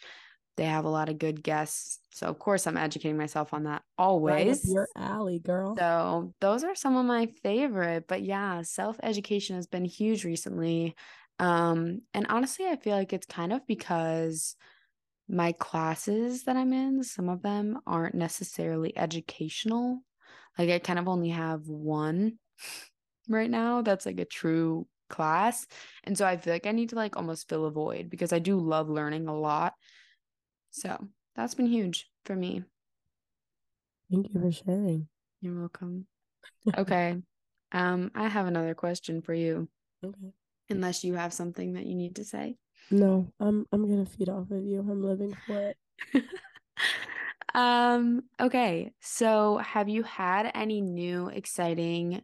They 0.57 0.65
have 0.65 0.85
a 0.85 0.89
lot 0.89 1.09
of 1.09 1.17
good 1.17 1.43
guests. 1.43 1.99
So, 2.13 2.27
of 2.27 2.39
course, 2.39 2.65
I'm 2.65 2.77
educating 2.77 3.17
myself 3.17 3.53
on 3.53 3.63
that 3.63 3.81
always. 3.97 4.63
Right 4.65 4.73
your 4.73 4.87
alley, 4.95 5.39
girl. 5.39 5.75
So, 5.77 6.33
those 6.39 6.63
are 6.63 6.75
some 6.75 6.95
of 6.95 7.05
my 7.05 7.25
favorite. 7.43 8.05
But 8.07 8.21
yeah, 8.21 8.61
self 8.61 8.97
education 9.03 9.57
has 9.57 9.67
been 9.67 9.83
huge 9.83 10.23
recently. 10.23 10.95
Um, 11.39 12.03
and 12.13 12.27
honestly, 12.29 12.67
I 12.67 12.77
feel 12.77 12.95
like 12.95 13.11
it's 13.11 13.25
kind 13.25 13.51
of 13.51 13.67
because 13.67 14.55
my 15.27 15.51
classes 15.53 16.43
that 16.43 16.55
I'm 16.55 16.71
in, 16.71 17.03
some 17.03 17.27
of 17.27 17.41
them 17.41 17.79
aren't 17.85 18.15
necessarily 18.15 18.97
educational. 18.97 19.99
Like, 20.57 20.69
I 20.69 20.79
kind 20.79 20.99
of 20.99 21.09
only 21.09 21.29
have 21.29 21.67
one 21.67 22.39
right 23.29 23.49
now 23.49 23.81
that's 23.81 24.05
like 24.05 24.19
a 24.19 24.25
true 24.25 24.87
class. 25.09 25.65
And 26.03 26.17
so 26.17 26.25
I 26.25 26.37
feel 26.37 26.53
like 26.53 26.67
I 26.67 26.71
need 26.71 26.89
to 26.89 26.95
like 26.95 27.17
almost 27.17 27.49
fill 27.49 27.65
a 27.65 27.71
void 27.71 28.09
because 28.09 28.33
I 28.33 28.39
do 28.39 28.59
love 28.59 28.89
learning 28.89 29.27
a 29.27 29.37
lot. 29.37 29.73
So 30.71 31.07
that's 31.35 31.55
been 31.55 31.67
huge 31.67 32.09
for 32.25 32.35
me. 32.35 32.63
Thank 34.11 34.33
you 34.33 34.41
for 34.41 34.51
sharing. 34.51 35.07
You're 35.41 35.59
welcome. 35.59 36.07
okay. 36.77 37.15
um, 37.71 38.11
I 38.15 38.27
have 38.27 38.47
another 38.47 38.73
question 38.75 39.21
for 39.21 39.33
you. 39.33 39.67
Okay. 40.03 40.33
Unless 40.69 41.03
you 41.03 41.13
have 41.15 41.33
something 41.33 41.73
that 41.73 41.85
you 41.85 41.95
need 41.95 42.15
to 42.15 42.25
say. 42.25 42.57
No, 42.91 43.31
I'm 43.39 43.65
I'm 43.71 43.89
gonna 43.89 44.05
feed 44.05 44.29
off 44.29 44.51
of 44.51 44.63
you. 44.63 44.79
I'm 44.79 45.03
living 45.03 45.35
for 45.47 45.73
it. 46.13 46.23
um, 47.55 48.23
okay. 48.39 48.91
So 49.01 49.57
have 49.57 49.89
you 49.89 50.03
had 50.03 50.51
any 50.53 50.81
new 50.81 51.29
exciting 51.29 52.21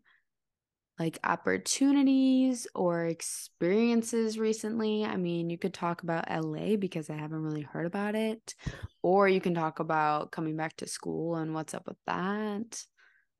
like 1.01 1.17
opportunities 1.23 2.67
or 2.75 3.07
experiences 3.07 4.37
recently? 4.37 5.03
I 5.03 5.17
mean, 5.17 5.49
you 5.49 5.57
could 5.57 5.73
talk 5.73 6.03
about 6.03 6.29
LA 6.29 6.75
because 6.75 7.09
I 7.09 7.15
haven't 7.15 7.41
really 7.41 7.63
heard 7.63 7.87
about 7.87 8.13
it, 8.13 8.53
or 9.01 9.27
you 9.27 9.41
can 9.41 9.55
talk 9.55 9.79
about 9.79 10.31
coming 10.31 10.55
back 10.55 10.77
to 10.77 10.87
school 10.87 11.37
and 11.37 11.55
what's 11.55 11.73
up 11.73 11.87
with 11.87 11.97
that. 12.05 12.85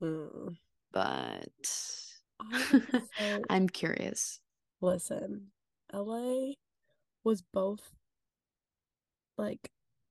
Mm. 0.02 0.56
But 0.92 1.46
I'm 3.48 3.68
curious. 3.68 4.40
Listen, 4.80 5.52
LA 5.92 6.54
was 7.22 7.42
both 7.42 7.92
like 9.38 9.70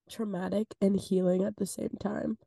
traumatic 0.10 0.68
and 0.80 0.98
healing 0.98 1.44
at 1.44 1.58
the 1.58 1.68
same 1.68 1.98
time. 2.00 2.38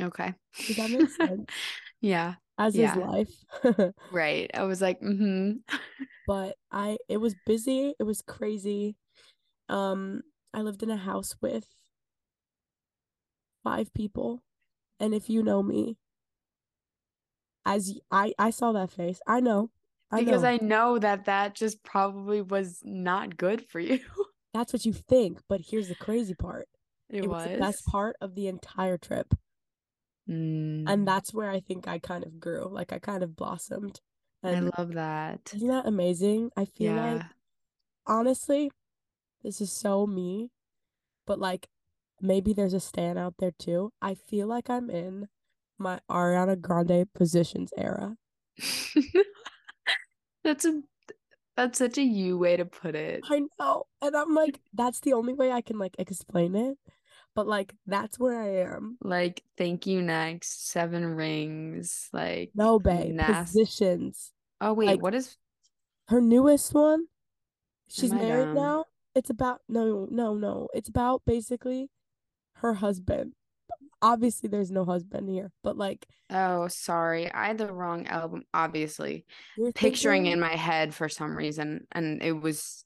Okay. 0.00 0.34
Does 0.66 0.76
that 0.76 0.90
make 0.90 1.08
sense? 1.08 1.44
yeah 2.00 2.34
as 2.58 2.76
yeah. 2.76 2.92
is 2.92 2.96
life. 2.98 3.92
right. 4.12 4.50
I 4.54 4.64
was 4.64 4.80
like, 4.80 5.00
mm-hmm. 5.00 5.58
but 6.26 6.56
I 6.70 6.98
it 7.08 7.18
was 7.18 7.34
busy, 7.46 7.94
it 7.98 8.04
was 8.04 8.22
crazy. 8.22 8.96
Um, 9.68 10.22
I 10.52 10.60
lived 10.60 10.82
in 10.82 10.90
a 10.90 10.96
house 10.96 11.36
with 11.40 11.66
five 13.64 13.92
people. 13.94 14.42
And 15.00 15.14
if 15.14 15.28
you 15.28 15.42
know 15.42 15.62
me, 15.62 15.96
as 17.64 17.98
I 18.10 18.32
I 18.38 18.50
saw 18.50 18.72
that 18.72 18.90
face. 18.90 19.20
I 19.26 19.40
know. 19.40 19.70
I 20.10 20.24
because 20.24 20.42
know. 20.42 20.48
I 20.48 20.58
know 20.58 20.98
that 20.98 21.24
that 21.26 21.54
just 21.54 21.82
probably 21.82 22.42
was 22.42 22.80
not 22.84 23.36
good 23.36 23.66
for 23.68 23.80
you. 23.80 24.00
That's 24.54 24.72
what 24.72 24.84
you 24.84 24.92
think, 24.92 25.38
but 25.48 25.62
here's 25.66 25.88
the 25.88 25.94
crazy 25.94 26.34
part. 26.34 26.68
It, 27.08 27.24
it 27.24 27.28
was. 27.28 27.46
was 27.46 27.52
the 27.52 27.58
best 27.58 27.86
part 27.86 28.16
of 28.20 28.34
the 28.34 28.48
entire 28.48 28.98
trip. 28.98 29.34
Mm. 30.28 30.84
And 30.86 31.06
that's 31.06 31.34
where 31.34 31.50
I 31.50 31.60
think 31.60 31.88
I 31.88 31.98
kind 31.98 32.24
of 32.24 32.38
grew. 32.38 32.68
Like 32.70 32.92
I 32.92 32.98
kind 32.98 33.22
of 33.22 33.36
blossomed. 33.36 34.00
And 34.42 34.70
I 34.74 34.78
love 34.78 34.94
that. 34.94 35.52
Isn't 35.54 35.68
that 35.68 35.86
amazing? 35.86 36.50
I 36.56 36.64
feel 36.64 36.94
yeah. 36.94 37.12
like 37.14 37.22
honestly, 38.06 38.70
this 39.42 39.60
is 39.60 39.72
so 39.72 40.06
me, 40.06 40.50
but 41.26 41.38
like 41.38 41.68
maybe 42.20 42.52
there's 42.52 42.74
a 42.74 42.80
stand 42.80 43.18
out 43.18 43.34
there 43.38 43.52
too. 43.58 43.92
I 44.00 44.14
feel 44.14 44.46
like 44.46 44.68
I'm 44.70 44.90
in 44.90 45.28
my 45.78 46.00
Ariana 46.10 46.60
Grande 46.60 47.06
positions 47.14 47.72
era. 47.76 48.16
that's 50.44 50.64
a 50.64 50.82
that's 51.56 51.78
such 51.78 51.98
a 51.98 52.02
you 52.02 52.38
way 52.38 52.56
to 52.56 52.64
put 52.64 52.94
it. 52.94 53.20
I 53.30 53.42
know. 53.58 53.84
And 54.00 54.16
I'm 54.16 54.34
like, 54.34 54.60
that's 54.72 55.00
the 55.00 55.12
only 55.12 55.34
way 55.34 55.52
I 55.52 55.60
can 55.60 55.78
like 55.78 55.94
explain 55.98 56.54
it 56.54 56.78
but 57.34 57.46
like 57.46 57.74
that's 57.86 58.18
where 58.18 58.40
I 58.40 58.74
am. 58.74 58.98
Like, 59.02 59.42
thank 59.56 59.86
you 59.86 60.02
next, 60.02 60.70
seven 60.70 61.04
rings, 61.04 62.08
like 62.12 62.50
no 62.54 62.78
babe 62.78 63.14
nas- 63.14 63.50
positions. 63.50 64.32
Oh 64.60 64.72
wait, 64.74 64.86
like, 64.86 65.02
what 65.02 65.14
is 65.14 65.36
her 66.08 66.20
newest 66.20 66.74
one? 66.74 67.06
She's 67.88 68.12
married 68.12 68.46
dumb? 68.46 68.54
now. 68.54 68.84
It's 69.14 69.30
about 69.30 69.60
no, 69.68 70.06
no, 70.10 70.34
no. 70.34 70.68
It's 70.74 70.88
about 70.88 71.22
basically 71.26 71.90
her 72.56 72.74
husband. 72.74 73.34
obviously 74.00 74.48
there's 74.48 74.70
no 74.70 74.84
husband 74.84 75.28
here, 75.28 75.52
but 75.62 75.76
like 75.76 76.06
Oh, 76.30 76.66
sorry. 76.68 77.30
I 77.30 77.48
had 77.48 77.58
the 77.58 77.72
wrong 77.72 78.06
album, 78.06 78.44
obviously. 78.54 79.26
Picturing 79.74 80.22
thinking, 80.22 80.32
in 80.32 80.40
my 80.40 80.56
head 80.56 80.94
for 80.94 81.08
some 81.08 81.36
reason, 81.36 81.86
and 81.92 82.22
it 82.22 82.32
was 82.32 82.84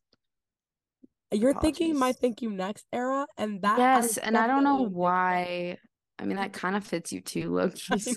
You're 1.32 1.50
apologies. 1.50 1.78
thinking 1.78 1.98
my 1.98 2.12
Thank 2.12 2.42
You 2.42 2.50
Next 2.50 2.86
era, 2.92 3.26
and 3.36 3.60
that 3.62 3.78
Yes, 3.78 4.16
and 4.16 4.36
I 4.36 4.46
don't 4.46 4.64
know 4.64 4.82
why. 4.82 5.78
I 6.18 6.24
mean, 6.24 6.36
that 6.36 6.52
kind 6.52 6.76
of 6.76 6.84
fits 6.84 7.12
you 7.12 7.20
too, 7.20 7.50
Loki. 7.54 8.14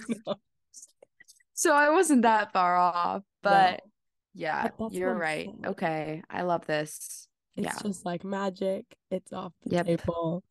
so 1.54 1.74
I 1.74 1.90
wasn't 1.90 2.22
that 2.22 2.54
far 2.54 2.78
off, 2.78 3.24
but 3.42 3.72
no. 3.72 3.92
yeah, 4.34 4.68
but 4.78 4.94
you're 4.94 5.16
right. 5.16 5.46
Saying. 5.46 5.64
Okay. 5.66 6.22
I 6.30 6.44
love 6.44 6.66
this. 6.66 7.28
It's 7.56 7.66
yeah. 7.66 7.82
just 7.82 8.06
like 8.06 8.24
magic. 8.24 8.86
It's 9.12 9.34
off 9.34 9.54
the 9.64 9.76
yep. 9.76 9.86
table. 9.86 10.44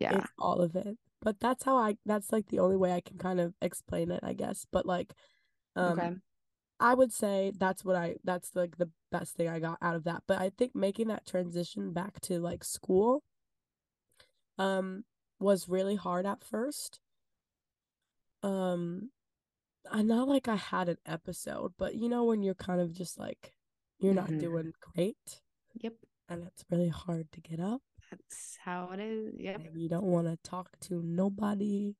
Yeah. 0.00 0.18
It's 0.18 0.32
all 0.38 0.62
of 0.62 0.76
it. 0.76 0.96
But 1.20 1.38
that's 1.40 1.64
how 1.64 1.76
I 1.76 1.96
that's 2.06 2.32
like 2.32 2.48
the 2.48 2.60
only 2.60 2.76
way 2.76 2.92
I 2.92 3.00
can 3.00 3.18
kind 3.18 3.40
of 3.40 3.54
explain 3.60 4.10
it, 4.10 4.20
I 4.22 4.32
guess. 4.32 4.66
But 4.72 4.86
like 4.86 5.12
um 5.76 5.98
okay. 5.98 6.12
I 6.82 6.94
would 6.94 7.12
say 7.12 7.52
that's 7.56 7.84
what 7.84 7.94
I 7.94 8.16
that's 8.24 8.56
like 8.56 8.76
the 8.76 8.90
best 9.12 9.36
thing 9.36 9.48
I 9.48 9.60
got 9.60 9.78
out 9.80 9.94
of 9.94 10.02
that. 10.04 10.24
But 10.26 10.40
I 10.40 10.50
think 10.50 10.74
making 10.74 11.06
that 11.08 11.24
transition 11.24 11.92
back 11.92 12.20
to 12.22 12.40
like 12.40 12.64
school 12.64 13.22
um 14.58 15.04
was 15.38 15.68
really 15.68 15.94
hard 15.94 16.26
at 16.26 16.42
first. 16.42 16.98
Um 18.42 19.10
I 19.90 20.02
not 20.02 20.26
like 20.26 20.48
I 20.48 20.56
had 20.56 20.88
an 20.88 20.98
episode, 21.06 21.74
but 21.78 21.94
you 21.94 22.08
know 22.08 22.24
when 22.24 22.42
you're 22.42 22.54
kind 22.54 22.80
of 22.80 22.92
just 22.92 23.16
like 23.16 23.52
you're 24.00 24.12
mm-hmm. 24.12 24.32
not 24.32 24.40
doing 24.40 24.72
great. 24.94 25.40
Yep. 25.74 25.94
And 26.28 26.48
it's 26.48 26.64
really 26.68 26.88
hard 26.88 27.30
to 27.30 27.40
get 27.40 27.60
up. 27.60 27.82
That's 28.10 28.58
how 28.64 28.90
it 28.92 28.98
is. 28.98 29.34
Yep. 29.38 29.66
And 29.66 29.80
you 29.80 29.88
don't 29.88 30.04
want 30.04 30.26
to 30.26 30.36
talk 30.42 30.70
to 30.82 31.00
nobody. 31.04 31.94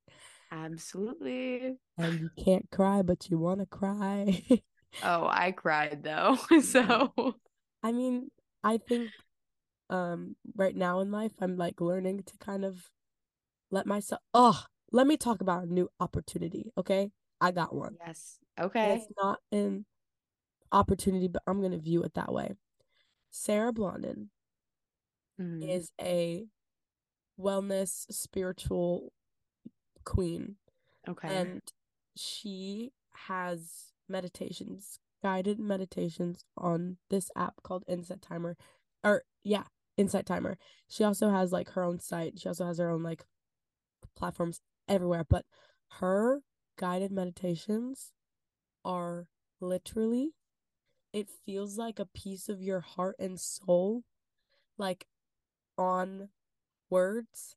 Absolutely. 0.50 1.78
And 1.96 2.20
you 2.20 2.30
can't 2.36 2.68
cry, 2.72 3.02
but 3.02 3.30
you 3.30 3.38
want 3.38 3.60
to 3.60 3.66
cry. 3.66 4.42
oh, 5.02 5.26
I 5.26 5.52
cried 5.52 6.02
though. 6.02 6.38
so 6.62 7.12
I 7.82 7.92
mean, 7.92 8.30
I 8.62 8.78
think 8.78 9.10
um 9.90 10.36
right 10.56 10.74
now 10.74 11.00
in 11.00 11.10
life 11.10 11.32
I'm 11.40 11.56
like 11.56 11.80
learning 11.80 12.22
to 12.24 12.38
kind 12.38 12.64
of 12.64 12.90
let 13.70 13.86
myself 13.86 14.20
oh 14.32 14.64
let 14.90 15.06
me 15.06 15.16
talk 15.16 15.40
about 15.40 15.64
a 15.64 15.72
new 15.72 15.88
opportunity, 16.00 16.70
okay? 16.76 17.10
I 17.40 17.50
got 17.50 17.74
one. 17.74 17.96
Yes. 18.06 18.38
Okay. 18.60 18.96
it's 18.96 19.06
not 19.20 19.38
an 19.50 19.86
opportunity, 20.70 21.28
but 21.28 21.42
I'm 21.46 21.62
gonna 21.62 21.78
view 21.78 22.02
it 22.02 22.14
that 22.14 22.32
way. 22.32 22.52
Sarah 23.30 23.72
Blondin 23.72 24.28
mm-hmm. 25.40 25.62
is 25.62 25.90
a 26.00 26.44
wellness 27.40 28.04
spiritual 28.10 29.12
queen. 30.04 30.56
Okay. 31.08 31.28
And 31.28 31.62
she 32.16 32.92
has 33.26 33.91
meditations, 34.12 35.00
guided 35.22 35.58
meditations 35.58 36.44
on 36.56 36.98
this 37.10 37.30
app 37.36 37.54
called 37.64 37.84
Insight 37.88 38.22
Timer. 38.22 38.56
Or 39.02 39.24
yeah, 39.42 39.64
Insight 39.96 40.26
Timer. 40.26 40.58
She 40.88 41.02
also 41.02 41.30
has 41.30 41.50
like 41.50 41.70
her 41.70 41.82
own 41.82 41.98
site. 41.98 42.38
She 42.38 42.48
also 42.48 42.66
has 42.66 42.78
her 42.78 42.90
own 42.90 43.02
like 43.02 43.24
platforms 44.16 44.60
everywhere, 44.88 45.24
but 45.28 45.44
her 46.00 46.42
guided 46.78 47.10
meditations 47.10 48.12
are 48.84 49.26
literally 49.60 50.34
it 51.12 51.28
feels 51.44 51.76
like 51.76 51.98
a 51.98 52.06
piece 52.06 52.48
of 52.48 52.62
your 52.62 52.80
heart 52.80 53.16
and 53.18 53.38
soul 53.38 54.02
like 54.78 55.06
on 55.76 56.30
words 56.90 57.56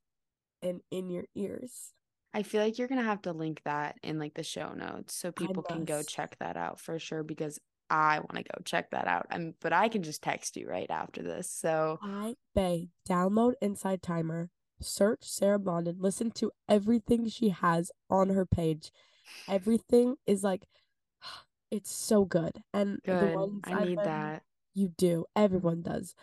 and 0.62 0.80
in 0.90 1.10
your 1.10 1.24
ears. 1.34 1.92
I 2.36 2.42
feel 2.42 2.62
like 2.62 2.78
you're 2.78 2.86
gonna 2.86 3.02
have 3.02 3.22
to 3.22 3.32
link 3.32 3.62
that 3.64 3.96
in 4.02 4.18
like 4.18 4.34
the 4.34 4.42
show 4.42 4.74
notes 4.74 5.14
so 5.14 5.32
people 5.32 5.62
can 5.62 5.86
go 5.86 6.02
check 6.02 6.36
that 6.38 6.58
out 6.58 6.78
for 6.78 6.98
sure 6.98 7.22
because 7.22 7.58
I 7.88 8.18
want 8.18 8.36
to 8.36 8.42
go 8.42 8.62
check 8.62 8.90
that 8.90 9.06
out. 9.06 9.26
I 9.30 9.38
mean, 9.38 9.54
but 9.62 9.72
I 9.72 9.88
can 9.88 10.02
just 10.02 10.22
text 10.22 10.54
you 10.54 10.68
right 10.68 10.90
after 10.90 11.22
this. 11.22 11.50
So 11.50 11.98
I 12.02 12.34
beg, 12.54 12.90
download 13.08 13.54
Insight 13.62 14.02
Timer, 14.02 14.50
search 14.82 15.20
Sarah 15.22 15.58
Blondin, 15.58 15.96
listen 15.98 16.30
to 16.32 16.52
everything 16.68 17.26
she 17.26 17.48
has 17.48 17.90
on 18.10 18.28
her 18.28 18.44
page. 18.44 18.92
Everything 19.48 20.16
is 20.26 20.44
like 20.44 20.66
it's 21.70 21.90
so 21.90 22.26
good. 22.26 22.62
And 22.74 23.00
good. 23.02 23.32
the 23.32 23.34
ones 23.38 23.62
I 23.64 23.72
I've 23.72 23.88
need 23.88 23.96
been, 23.96 24.04
that. 24.04 24.42
You 24.74 24.88
do. 24.88 25.24
Everyone 25.34 25.80
does 25.80 26.14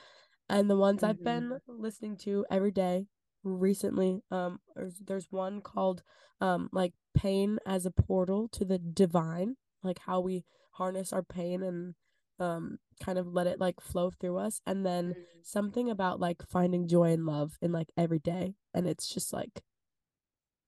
and 0.49 0.69
the 0.69 0.77
ones 0.77 0.97
mm-hmm. 1.01 1.09
I've 1.09 1.23
been 1.23 1.59
listening 1.67 2.17
to 2.17 2.45
every 2.51 2.71
day 2.71 3.07
recently 3.43 4.21
um 4.31 4.59
there's, 4.75 4.95
there's 5.05 5.27
one 5.29 5.61
called 5.61 6.01
um 6.41 6.69
like 6.71 6.93
pain 7.15 7.59
as 7.65 7.85
a 7.85 7.91
portal 7.91 8.47
to 8.47 8.65
the 8.65 8.77
divine 8.77 9.55
like 9.83 9.99
how 10.05 10.19
we 10.19 10.43
harness 10.71 11.13
our 11.13 11.23
pain 11.23 11.61
and 11.61 11.95
um 12.39 12.79
kind 13.03 13.17
of 13.17 13.27
let 13.27 13.47
it 13.47 13.59
like 13.59 13.79
flow 13.79 14.09
through 14.09 14.37
us 14.37 14.61
and 14.65 14.85
then 14.85 15.09
mm-hmm. 15.09 15.21
something 15.43 15.89
about 15.89 16.19
like 16.19 16.41
finding 16.47 16.87
joy 16.87 17.11
and 17.11 17.25
love 17.25 17.57
in 17.61 17.71
like 17.71 17.91
every 17.97 18.19
day 18.19 18.55
and 18.73 18.87
it's 18.87 19.07
just 19.07 19.33
like 19.33 19.61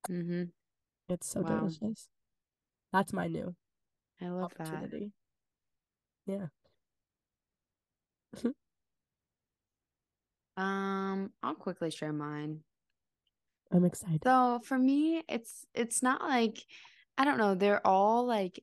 mm-hmm. 0.09 0.43
it's 1.09 1.27
so 1.27 1.41
wow. 1.41 1.59
delicious 1.59 2.07
that's 2.91 3.13
my 3.13 3.27
new 3.27 3.55
i 4.21 4.27
love 4.27 4.51
opportunity. 4.59 5.11
that 6.27 6.33
yeah 6.33 6.45
Um, 10.57 11.31
I'll 11.43 11.55
quickly 11.55 11.91
share 11.91 12.13
mine. 12.13 12.61
I'm 13.71 13.85
excited. 13.85 14.21
So 14.23 14.61
for 14.63 14.77
me, 14.77 15.23
it's 15.27 15.65
it's 15.73 16.01
not 16.01 16.21
like 16.21 16.57
I 17.17 17.25
don't 17.25 17.37
know, 17.37 17.55
they're 17.55 17.85
all 17.85 18.25
like 18.25 18.61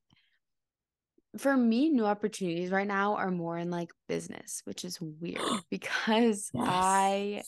for 1.38 1.57
me, 1.57 1.88
new 1.88 2.05
opportunities 2.05 2.70
right 2.70 2.87
now 2.87 3.16
are 3.16 3.31
more 3.31 3.57
in 3.57 3.70
like 3.70 3.90
business, 4.07 4.62
which 4.64 4.85
is 4.85 5.00
weird 5.00 5.40
because 5.70 6.50
yes. 6.55 6.66
I 6.68 7.42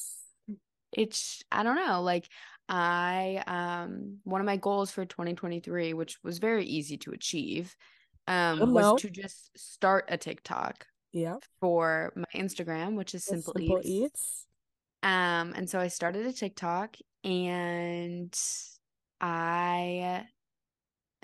it's 0.93 1.43
I 1.51 1.63
don't 1.63 1.77
know, 1.77 2.03
like 2.03 2.29
I 2.69 3.43
um 3.47 4.19
one 4.25 4.41
of 4.41 4.47
my 4.47 4.57
goals 4.57 4.91
for 4.91 5.05
2023, 5.05 5.93
which 5.95 6.19
was 6.23 6.39
very 6.39 6.65
easy 6.65 6.97
to 6.99 7.13
achieve, 7.13 7.77
um 8.27 8.73
was 8.73 9.01
to 9.03 9.11
just 9.11 9.51
start 9.57 10.07
a 10.09 10.17
TikTok 10.17 10.87
yeah. 11.15 11.37
for 11.61 12.13
my 12.15 12.25
instagram 12.35 12.95
which 12.97 13.15
is 13.15 13.25
simple, 13.25 13.55
simple 13.57 13.79
eats. 13.83 13.89
eats. 13.89 14.47
Um 15.03 15.55
and 15.57 15.71
so 15.71 15.81
i 15.81 15.89
started 15.89 16.27
a 16.27 16.33
tiktok 16.33 16.97
and 17.25 18.39
i 19.21 20.27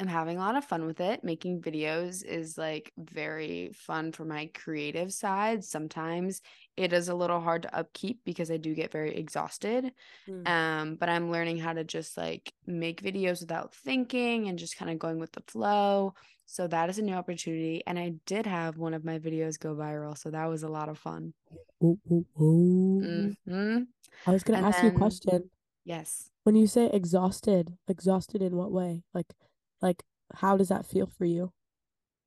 am 0.01 0.07
having 0.07 0.39
a 0.39 0.41
lot 0.41 0.57
of 0.57 0.65
fun 0.65 0.87
with 0.87 1.01
it. 1.01 1.23
Making 1.23 1.61
videos 1.61 2.25
is 2.25 2.57
like 2.57 2.93
very 2.99 3.71
fun 3.75 4.13
for 4.13 4.25
my 4.25 4.51
creative 4.55 5.13
side. 5.13 5.63
Sometimes 5.63 6.41
it 6.77 6.93
is 6.93 7.09
a 7.09 7.15
little 7.15 7.41
hard 7.41 7.63
to 7.63 7.77
upkeep 7.77 8.21
because 8.25 8.51
i 8.51 8.57
do 8.57 8.75
get 8.75 8.93
very 8.93 9.15
exhausted 9.15 9.93
mm. 10.29 10.49
um 10.49 10.97
but 10.97 11.09
i'm 11.09 11.31
learning 11.31 11.59
how 11.59 11.73
to 11.73 11.85
just 11.85 12.17
like 12.17 12.53
make 12.67 13.03
videos 13.03 13.41
without 13.41 13.75
thinking 13.75 14.49
and 14.49 14.59
just 14.59 14.77
kind 14.77 14.91
of 14.91 14.99
going 14.99 15.19
with 15.19 15.33
the 15.33 15.43
flow 15.47 16.15
so 16.51 16.67
that 16.67 16.91
is 16.91 16.99
a 16.99 17.03
new 17.03 17.15
opportunity. 17.15 17.85
And 17.87 17.97
I 17.97 18.15
did 18.27 18.45
have 18.45 18.77
one 18.77 18.93
of 18.93 19.05
my 19.05 19.21
videos 19.21 19.57
go 19.57 19.73
viral. 19.73 20.19
So 20.19 20.33
that 20.33 20.47
was 20.47 20.65
a 20.65 20.69
lot 20.69 20.89
of 20.89 20.99
fun. 20.99 21.33
Ooh, 21.81 21.97
ooh, 22.11 22.27
ooh. 22.41 23.37
Mm-hmm. 23.49 23.83
I 24.27 24.31
was 24.33 24.43
going 24.43 24.61
to 24.61 24.67
ask 24.67 24.79
then, 24.79 24.87
you 24.87 24.91
a 24.91 24.99
question. 24.99 25.51
Yes. 25.85 26.31
When 26.43 26.57
you 26.57 26.67
say 26.67 26.91
exhausted, 26.93 27.77
exhausted 27.87 28.43
in 28.43 28.57
what 28.57 28.73
way? 28.73 29.05
Like, 29.15 29.33
like, 29.81 30.03
how 30.35 30.57
does 30.57 30.71
that 30.71 30.87
feel 30.87 31.07
for 31.07 31.25
you? 31.25 31.53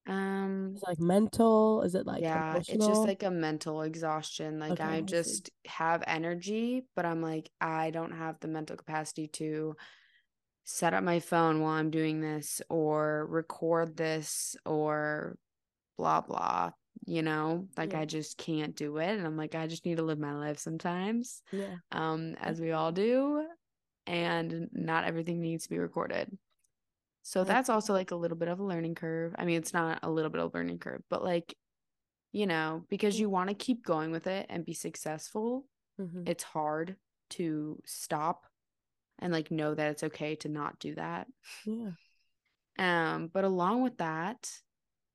Um, 0.07 0.75
like 0.85 0.99
mental? 0.99 1.81
Is 1.83 1.95
it 1.95 2.05
like 2.05 2.21
yeah? 2.21 2.51
Emotional? 2.51 2.77
It's 2.77 2.87
just 2.87 3.07
like 3.07 3.23
a 3.23 3.31
mental 3.31 3.81
exhaustion. 3.83 4.59
Like 4.59 4.73
okay, 4.73 4.83
I 4.83 5.01
just 5.01 5.49
have 5.65 6.03
energy, 6.05 6.85
but 6.95 7.05
I'm 7.05 7.21
like 7.21 7.49
I 7.61 7.91
don't 7.91 8.11
have 8.11 8.39
the 8.39 8.47
mental 8.47 8.75
capacity 8.75 9.27
to 9.27 9.75
set 10.65 10.93
up 10.93 11.03
my 11.03 11.19
phone 11.19 11.61
while 11.61 11.73
I'm 11.73 11.89
doing 11.89 12.21
this 12.21 12.61
or 12.69 13.27
record 13.27 13.97
this 13.97 14.55
or 14.65 15.37
blah 15.97 16.21
blah 16.21 16.71
you 17.05 17.21
know 17.21 17.67
like 17.77 17.93
yeah. 17.93 17.99
i 17.99 18.05
just 18.05 18.37
can't 18.37 18.75
do 18.75 18.97
it 18.97 19.09
and 19.09 19.25
i'm 19.25 19.37
like 19.37 19.55
i 19.55 19.67
just 19.67 19.85
need 19.85 19.97
to 19.97 20.03
live 20.03 20.19
my 20.19 20.33
life 20.33 20.59
sometimes 20.59 21.41
yeah 21.51 21.75
um 21.91 22.35
as 22.41 22.59
we 22.59 22.71
all 22.71 22.91
do 22.91 23.45
and 24.07 24.69
not 24.71 25.05
everything 25.05 25.39
needs 25.39 25.63
to 25.63 25.69
be 25.69 25.79
recorded 25.79 26.29
so 27.23 27.43
that's 27.43 27.69
also 27.69 27.93
like 27.93 28.11
a 28.11 28.15
little 28.15 28.37
bit 28.37 28.49
of 28.49 28.59
a 28.59 28.63
learning 28.63 28.93
curve 28.93 29.33
i 29.39 29.45
mean 29.45 29.57
it's 29.57 29.73
not 29.73 29.99
a 30.03 30.09
little 30.09 30.29
bit 30.29 30.41
of 30.41 30.53
a 30.53 30.57
learning 30.57 30.77
curve 30.77 31.01
but 31.09 31.23
like 31.23 31.55
you 32.31 32.45
know 32.45 32.85
because 32.89 33.19
you 33.19 33.29
want 33.29 33.49
to 33.49 33.55
keep 33.55 33.83
going 33.83 34.11
with 34.11 34.27
it 34.27 34.45
and 34.49 34.65
be 34.65 34.73
successful 34.73 35.65
mm-hmm. 35.99 36.23
it's 36.27 36.43
hard 36.43 36.95
to 37.29 37.81
stop 37.85 38.45
and 39.19 39.31
like 39.31 39.51
know 39.51 39.73
that 39.73 39.91
it's 39.91 40.03
okay 40.03 40.35
to 40.35 40.49
not 40.49 40.79
do 40.79 40.95
that. 40.95 41.27
Yeah. 41.65 41.91
Um, 42.77 43.29
but 43.31 43.43
along 43.43 43.83
with 43.83 43.97
that, 43.97 44.51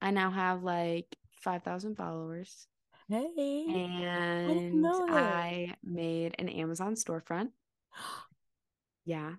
I 0.01 0.11
now 0.11 0.31
have 0.31 0.63
like 0.63 1.07
5,000 1.43 1.97
followers. 1.97 2.67
Hey. 3.09 3.65
And 3.69 4.87
I, 4.87 5.07
I 5.11 5.75
made 5.83 6.35
an 6.39 6.49
Amazon 6.49 6.95
storefront. 6.95 7.51
yeah. 9.05 9.33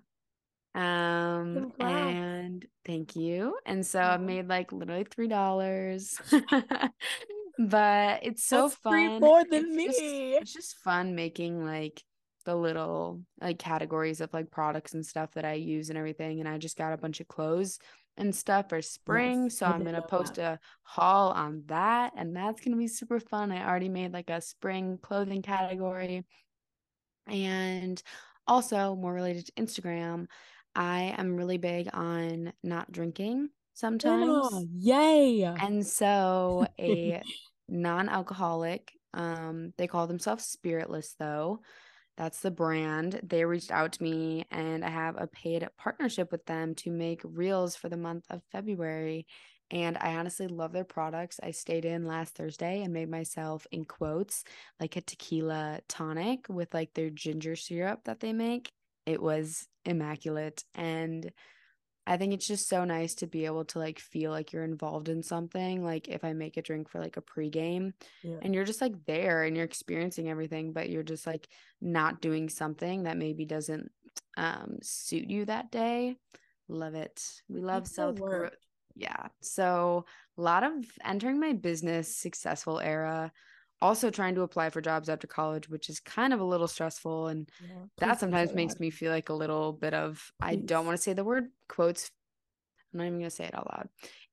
Um 0.74 1.72
Congrats. 1.78 2.14
and 2.14 2.66
thank 2.86 3.16
you. 3.16 3.56
And 3.66 3.84
so 3.84 4.00
I 4.00 4.16
made 4.18 4.48
like 4.48 4.72
literally 4.72 5.04
three 5.04 5.28
dollars. 5.28 6.20
but 7.58 8.20
it's 8.22 8.44
so 8.44 8.68
That's 8.68 8.74
fun. 8.76 9.20
more 9.20 9.44
than 9.44 9.66
it's 9.66 9.76
me. 9.76 9.86
Just, 9.86 10.00
it's 10.00 10.52
just 10.52 10.76
fun 10.76 11.14
making 11.14 11.64
like 11.64 12.02
the 12.46 12.54
little 12.54 13.22
like 13.40 13.58
categories 13.58 14.20
of 14.20 14.32
like 14.32 14.50
products 14.50 14.94
and 14.94 15.04
stuff 15.04 15.32
that 15.34 15.44
I 15.44 15.54
use 15.54 15.88
and 15.90 15.98
everything. 15.98 16.40
And 16.40 16.48
I 16.48 16.58
just 16.58 16.78
got 16.78 16.92
a 16.92 16.96
bunch 16.96 17.20
of 17.20 17.28
clothes 17.28 17.78
and 18.16 18.34
stuff 18.34 18.68
for 18.68 18.80
spring. 18.82 19.44
Yes, 19.44 19.58
so 19.58 19.66
I'm 19.66 19.84
gonna 19.84 20.02
post 20.02 20.36
that. 20.36 20.54
a 20.54 20.58
haul 20.82 21.30
on 21.30 21.64
that, 21.66 22.12
and 22.16 22.34
that's 22.34 22.60
gonna 22.60 22.76
be 22.76 22.88
super 22.88 23.18
fun. 23.18 23.50
I 23.50 23.66
already 23.66 23.88
made 23.88 24.12
like 24.12 24.30
a 24.30 24.40
spring 24.40 24.98
clothing 25.02 25.42
category. 25.42 26.24
And 27.26 28.02
also 28.46 28.96
more 28.96 29.12
related 29.12 29.46
to 29.46 29.52
Instagram, 29.52 30.26
I 30.74 31.14
am 31.18 31.36
really 31.36 31.58
big 31.58 31.88
on 31.92 32.52
not 32.62 32.92
drinking 32.92 33.50
sometimes. 33.74 34.66
Yeah, 34.78 35.02
yay. 35.04 35.60
And 35.60 35.86
so 35.86 36.66
a 36.80 37.22
non-alcoholic, 37.68 38.92
um, 39.14 39.72
they 39.78 39.86
call 39.86 40.06
themselves 40.06 40.44
spiritless 40.44 41.14
though. 41.18 41.60
That's 42.16 42.40
the 42.40 42.50
brand. 42.50 43.20
They 43.24 43.44
reached 43.44 43.70
out 43.72 43.92
to 43.94 44.02
me 44.02 44.46
and 44.50 44.84
I 44.84 44.90
have 44.90 45.16
a 45.20 45.26
paid 45.26 45.66
partnership 45.78 46.32
with 46.32 46.46
them 46.46 46.74
to 46.76 46.90
make 46.90 47.22
reels 47.24 47.76
for 47.76 47.88
the 47.88 47.96
month 47.96 48.26
of 48.30 48.42
February. 48.52 49.26
And 49.70 49.96
I 49.98 50.16
honestly 50.16 50.48
love 50.48 50.72
their 50.72 50.84
products. 50.84 51.40
I 51.42 51.52
stayed 51.52 51.84
in 51.84 52.04
last 52.06 52.34
Thursday 52.36 52.82
and 52.82 52.92
made 52.92 53.08
myself, 53.10 53.66
in 53.72 53.84
quotes, 53.84 54.44
like 54.80 54.96
a 54.96 55.00
tequila 55.00 55.80
tonic 55.88 56.48
with 56.48 56.74
like 56.74 56.94
their 56.94 57.10
ginger 57.10 57.56
syrup 57.56 58.04
that 58.04 58.20
they 58.20 58.32
make. 58.32 58.72
It 59.10 59.20
was 59.20 59.66
immaculate. 59.84 60.62
And 60.76 61.32
I 62.06 62.16
think 62.16 62.32
it's 62.32 62.46
just 62.46 62.68
so 62.68 62.84
nice 62.84 63.14
to 63.16 63.26
be 63.26 63.44
able 63.44 63.64
to 63.66 63.80
like 63.80 63.98
feel 63.98 64.30
like 64.30 64.52
you're 64.52 64.62
involved 64.62 65.08
in 65.08 65.24
something. 65.24 65.84
Like 65.84 66.06
if 66.06 66.22
I 66.22 66.32
make 66.32 66.56
a 66.56 66.62
drink 66.62 66.88
for 66.88 67.00
like 67.00 67.16
a 67.16 67.22
pregame 67.22 67.92
yeah. 68.22 68.36
and 68.40 68.54
you're 68.54 68.64
just 68.64 68.80
like 68.80 69.04
there 69.04 69.42
and 69.42 69.56
you're 69.56 69.64
experiencing 69.64 70.30
everything, 70.30 70.72
but 70.72 70.90
you're 70.90 71.02
just 71.02 71.26
like 71.26 71.48
not 71.80 72.20
doing 72.20 72.48
something 72.48 73.02
that 73.02 73.18
maybe 73.18 73.44
doesn't 73.44 73.90
um 74.36 74.78
suit 74.80 75.28
you 75.28 75.44
that 75.46 75.72
day. 75.72 76.16
Love 76.68 76.94
it. 76.94 77.20
We 77.48 77.60
love 77.62 77.88
self 77.88 78.14
growth. 78.20 78.54
Yeah. 78.94 79.26
So 79.40 80.04
a 80.38 80.40
lot 80.40 80.62
of 80.62 80.72
entering 81.04 81.40
my 81.40 81.52
business 81.52 82.16
successful 82.16 82.78
era 82.78 83.32
also 83.82 84.10
trying 84.10 84.34
to 84.34 84.42
apply 84.42 84.70
for 84.70 84.80
jobs 84.80 85.08
after 85.08 85.26
college, 85.26 85.68
which 85.68 85.88
is 85.88 86.00
kind 86.00 86.32
of 86.32 86.40
a 86.40 86.44
little 86.44 86.68
stressful. 86.68 87.28
And 87.28 87.48
yeah, 87.60 87.84
that 87.98 88.20
sometimes 88.20 88.54
makes 88.54 88.78
me 88.78 88.90
feel 88.90 89.12
like 89.12 89.28
a 89.28 89.34
little 89.34 89.72
bit 89.72 89.94
of. 89.94 90.32
I 90.40 90.56
don't 90.56 90.86
want 90.86 90.96
to 90.96 91.02
say 91.02 91.12
the 91.12 91.24
word 91.24 91.48
quotes. 91.68 92.10
I'm 92.92 92.98
not 92.98 93.06
even 93.06 93.18
going 93.18 93.30
to 93.30 93.34
say 93.34 93.44
it 93.44 93.54
out 93.54 93.70
loud. 93.72 93.88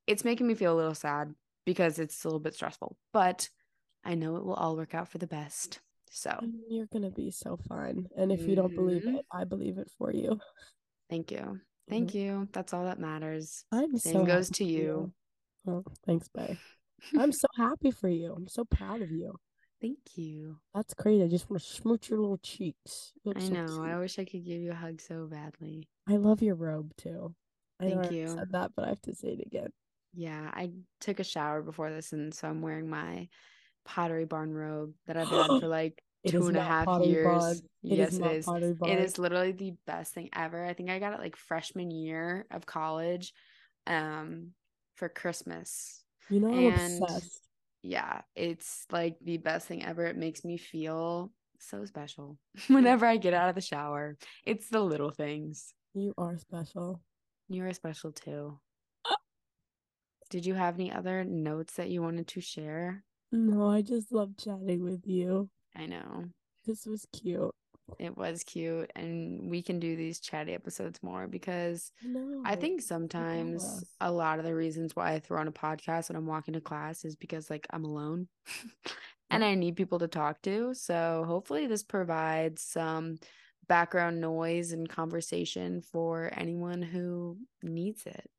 It's 0.07 0.25
making 0.25 0.47
me 0.47 0.55
feel 0.55 0.73
a 0.73 0.77
little 0.77 0.95
sad 0.95 1.33
because 1.65 1.99
it's 1.99 2.23
a 2.23 2.27
little 2.27 2.39
bit 2.39 2.55
stressful, 2.55 2.97
but 3.13 3.49
I 4.03 4.15
know 4.15 4.37
it 4.37 4.45
will 4.45 4.53
all 4.53 4.77
work 4.77 4.95
out 4.95 5.09
for 5.09 5.17
the 5.17 5.27
best. 5.27 5.81
So 6.09 6.39
you're 6.69 6.87
going 6.87 7.03
to 7.03 7.11
be 7.11 7.29
so 7.31 7.59
fine. 7.67 8.07
And 8.17 8.31
if 8.31 8.39
mm-hmm. 8.39 8.49
you 8.49 8.55
don't 8.55 8.73
believe 8.73 9.03
mm-hmm. 9.03 9.17
it, 9.17 9.25
I 9.31 9.43
believe 9.43 9.77
it 9.77 9.91
for 9.97 10.11
you. 10.11 10.39
Thank 11.09 11.31
you. 11.31 11.59
Thank 11.89 12.09
mm-hmm. 12.09 12.17
you. 12.17 12.47
That's 12.53 12.73
all 12.73 12.85
that 12.85 12.99
matters. 12.99 13.65
I'm 13.71 13.97
Same 13.97 14.13
so 14.13 14.25
goes 14.25 14.49
to 14.51 14.63
you. 14.63 15.13
you. 15.65 15.73
Oh, 15.73 15.83
thanks, 16.05 16.29
Bay. 16.29 16.57
I'm 17.17 17.31
so 17.31 17.47
happy 17.57 17.91
for 17.91 18.09
you. 18.09 18.33
I'm 18.35 18.47
so 18.47 18.65
proud 18.65 19.01
of 19.01 19.11
you. 19.11 19.35
Thank 19.81 19.99
you. 20.15 20.57
That's 20.73 20.93
great. 20.93 21.21
I 21.21 21.27
just 21.27 21.49
want 21.49 21.61
to 21.61 21.67
smooch 21.67 22.09
your 22.09 22.19
little 22.19 22.39
cheeks. 22.39 23.13
I 23.35 23.39
so 23.39 23.53
know. 23.53 23.65
Cute. 23.65 23.79
I 23.79 23.99
wish 23.99 24.17
I 24.17 24.25
could 24.25 24.43
give 24.43 24.59
you 24.61 24.71
a 24.71 24.75
hug 24.75 25.01
so 25.01 25.27
badly. 25.27 25.87
I 26.07 26.15
love 26.15 26.41
your 26.41 26.55
robe 26.55 26.93
too. 26.97 27.35
I 27.79 27.85
Thank 27.85 28.11
you. 28.11 28.23
I 28.23 28.35
said 28.35 28.51
that, 28.51 28.71
but 28.75 28.85
I 28.85 28.89
have 28.89 29.01
to 29.03 29.13
say 29.13 29.29
it 29.29 29.45
again. 29.45 29.69
Yeah, 30.13 30.49
I 30.51 30.71
took 30.99 31.19
a 31.19 31.23
shower 31.23 31.61
before 31.61 31.91
this, 31.91 32.11
and 32.11 32.33
so 32.33 32.47
I'm 32.47 32.61
wearing 32.61 32.89
my 32.89 33.27
Pottery 33.85 34.25
Barn 34.25 34.51
robe 34.51 34.93
that 35.05 35.15
I've 35.15 35.27
had 35.27 35.47
for 35.59 35.67
like 35.67 36.01
two 36.25 36.47
and 36.47 36.57
a 36.57 36.63
half 36.63 37.01
years. 37.03 37.61
Yes, 37.83 38.13
is 38.13 38.19
it 38.19 38.25
is. 38.25 38.47
It 38.47 38.99
is 38.99 39.19
literally 39.19 39.51
the 39.51 39.73
best 39.85 40.13
thing 40.13 40.29
ever. 40.35 40.65
I 40.65 40.73
think 40.73 40.89
I 40.89 40.97
got 40.97 41.13
it 41.13 41.19
like 41.19 41.35
freshman 41.35 41.91
year 41.91 42.47
of 42.49 42.65
college, 42.65 43.33
um, 43.85 44.53
for 44.95 45.07
Christmas. 45.07 46.03
You 46.29 46.39
know, 46.39 46.49
I'm 46.49 47.01
obsessed. 47.03 47.41
Yeah, 47.83 48.21
it's 48.35 48.85
like 48.91 49.17
the 49.21 49.37
best 49.37 49.67
thing 49.67 49.85
ever. 49.85 50.05
It 50.05 50.17
makes 50.17 50.43
me 50.43 50.57
feel 50.57 51.31
so 51.59 51.85
special 51.85 52.37
whenever 52.67 53.05
I 53.05 53.17
get 53.17 53.33
out 53.33 53.49
of 53.49 53.55
the 53.55 53.61
shower. 53.61 54.17
It's 54.45 54.69
the 54.69 54.81
little 54.81 55.11
things. 55.11 55.73
You 55.93 56.13
are 56.17 56.37
special. 56.37 57.01
You 57.49 57.65
are 57.65 57.73
special 57.73 58.11
too. 58.11 58.59
Did 60.29 60.45
you 60.45 60.55
have 60.55 60.75
any 60.75 60.91
other 60.91 61.23
notes 61.23 61.75
that 61.75 61.89
you 61.89 62.01
wanted 62.01 62.27
to 62.27 62.41
share? 62.41 63.03
No, 63.31 63.69
I 63.69 63.81
just 63.81 64.11
love 64.11 64.35
chatting 64.37 64.83
with 64.83 65.07
you. 65.07 65.49
I 65.75 65.85
know. 65.85 66.25
This 66.65 66.85
was 66.85 67.05
cute. 67.13 67.51
It 67.99 68.17
was 68.17 68.43
cute. 68.43 68.91
And 68.95 69.49
we 69.49 69.61
can 69.61 69.79
do 69.79 69.95
these 69.95 70.19
chatty 70.19 70.53
episodes 70.53 71.01
more 71.01 71.27
because 71.27 71.91
no, 72.03 72.41
I 72.45 72.55
think 72.55 72.81
sometimes 72.81 73.83
a 74.01 74.11
lot 74.11 74.39
of 74.39 74.45
the 74.45 74.55
reasons 74.55 74.95
why 74.95 75.13
I 75.13 75.19
throw 75.19 75.39
on 75.39 75.47
a 75.47 75.51
podcast 75.51 76.09
when 76.09 76.15
I'm 76.15 76.27
walking 76.27 76.53
to 76.53 76.61
class 76.61 77.05
is 77.05 77.15
because 77.15 77.49
like 77.49 77.65
I'm 77.71 77.85
alone 77.85 78.27
and 79.29 79.43
I 79.43 79.55
need 79.55 79.75
people 79.75 79.99
to 79.99 80.07
talk 80.07 80.41
to. 80.43 80.73
So 80.73 81.25
hopefully 81.27 81.67
this 81.67 81.83
provides 81.83 82.61
some 82.61 83.17
background 83.67 84.21
noise 84.21 84.71
and 84.71 84.87
conversation 84.87 85.81
for 85.81 86.31
anyone 86.35 86.81
who 86.81 87.37
needs 87.63 88.05
it. 88.05 88.29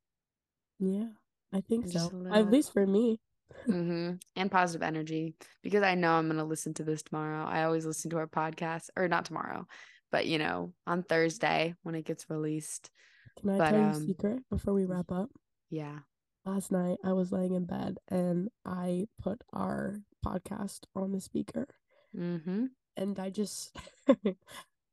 Yeah, 0.79 1.07
I 1.53 1.61
think 1.61 1.91
so. 1.91 2.11
At 2.31 2.49
least 2.49 2.73
for 2.73 2.85
me 2.85 3.19
mm-hmm. 3.67 4.15
and 4.35 4.51
positive 4.51 4.83
energy 4.83 5.35
because 5.63 5.83
I 5.83 5.95
know 5.95 6.13
I'm 6.13 6.27
going 6.27 6.37
to 6.37 6.43
listen 6.43 6.73
to 6.75 6.83
this 6.83 7.01
tomorrow. 7.01 7.45
I 7.45 7.63
always 7.63 7.85
listen 7.85 8.09
to 8.11 8.17
our 8.17 8.27
podcast, 8.27 8.89
or 8.95 9.07
not 9.07 9.25
tomorrow, 9.25 9.67
but 10.11 10.25
you 10.25 10.37
know, 10.37 10.73
on 10.87 11.03
Thursday 11.03 11.75
when 11.83 11.95
it 11.95 12.05
gets 12.05 12.29
released. 12.29 12.91
Can 13.39 13.49
I 13.51 13.57
but, 13.57 13.69
tell 13.69 13.79
you 13.79 13.85
um, 13.85 13.91
a 13.91 14.05
secret 14.05 14.39
before 14.49 14.73
we 14.73 14.85
wrap 14.85 15.11
up? 15.11 15.29
Yeah. 15.69 15.99
Last 16.45 16.71
night 16.71 16.97
I 17.03 17.13
was 17.13 17.31
laying 17.31 17.53
in 17.53 17.65
bed 17.65 17.97
and 18.09 18.49
I 18.65 19.07
put 19.21 19.41
our 19.53 20.01
podcast 20.25 20.81
on 20.95 21.11
the 21.11 21.21
speaker. 21.21 21.67
Mm-hmm. 22.17 22.65
And 22.97 23.19
I 23.19 23.29
just 23.29 23.75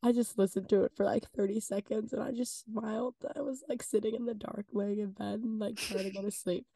I 0.03 0.13
just 0.13 0.39
listened 0.39 0.69
to 0.69 0.85
it 0.85 0.93
for 0.95 1.05
like 1.05 1.25
30 1.37 1.61
seconds 1.61 2.13
and 2.13 2.23
I 2.23 2.31
just 2.31 2.65
smiled. 2.65 3.15
I 3.35 3.41
was 3.41 3.65
like 3.69 3.83
sitting 3.83 4.15
in 4.15 4.27
the 4.27 4.35
dark 4.35 4.67
laying 4.73 5.01
in 5.01 5.13
bed 5.13 5.41
and 5.41 5.59
like 5.59 5.77
trying 5.77 6.05
to 6.05 6.11
go 6.11 6.23
to 6.23 6.31
sleep. 6.31 6.67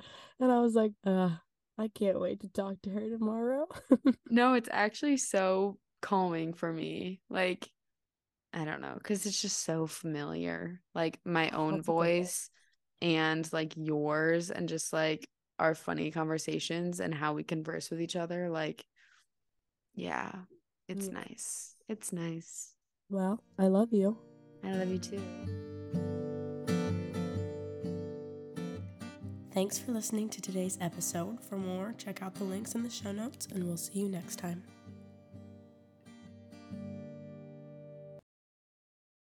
And 0.40 0.50
I 0.50 0.60
was 0.60 0.74
like, 0.74 0.92
uh, 1.06 1.30
I 1.80 1.88
can't 1.88 2.20
wait 2.20 2.40
to 2.40 2.48
talk 2.48 2.76
to 2.82 2.90
her 2.90 3.08
tomorrow. 3.08 3.66
no, 4.30 4.52
it's 4.52 4.68
actually 4.70 5.16
so 5.16 5.78
calming 6.02 6.52
for 6.52 6.70
me. 6.70 7.22
Like, 7.30 7.70
I 8.52 8.66
don't 8.66 8.82
know, 8.82 8.94
because 8.98 9.24
it's 9.24 9.40
just 9.40 9.64
so 9.64 9.86
familiar. 9.86 10.82
Like 10.94 11.18
my 11.24 11.48
oh, 11.54 11.62
own 11.62 11.76
That's 11.76 11.86
voice 11.86 12.50
and 13.00 13.50
like 13.50 13.72
yours, 13.76 14.50
and 14.50 14.68
just 14.68 14.92
like 14.92 15.26
our 15.58 15.74
funny 15.74 16.10
conversations 16.10 17.00
and 17.00 17.14
how 17.14 17.32
we 17.32 17.44
converse 17.44 17.90
with 17.90 18.02
each 18.02 18.16
other. 18.16 18.50
Like, 18.50 18.84
yeah, 19.94 20.32
it's 20.86 21.06
yeah. 21.06 21.14
nice. 21.14 21.74
It's 21.88 22.12
nice. 22.12 22.74
Well, 23.08 23.42
I 23.58 23.68
love 23.68 23.88
you. 23.92 24.18
I 24.62 24.72
love 24.72 24.90
you 24.90 24.98
too. 24.98 25.69
Thanks 29.52 29.80
for 29.80 29.90
listening 29.90 30.28
to 30.28 30.40
today's 30.40 30.78
episode. 30.80 31.40
For 31.40 31.56
more, 31.56 31.92
check 31.98 32.22
out 32.22 32.36
the 32.36 32.44
links 32.44 32.76
in 32.76 32.84
the 32.84 32.90
show 32.90 33.10
notes, 33.10 33.48
and 33.52 33.64
we'll 33.64 33.76
see 33.76 33.98
you 33.98 34.08
next 34.08 34.36
time. 34.36 34.62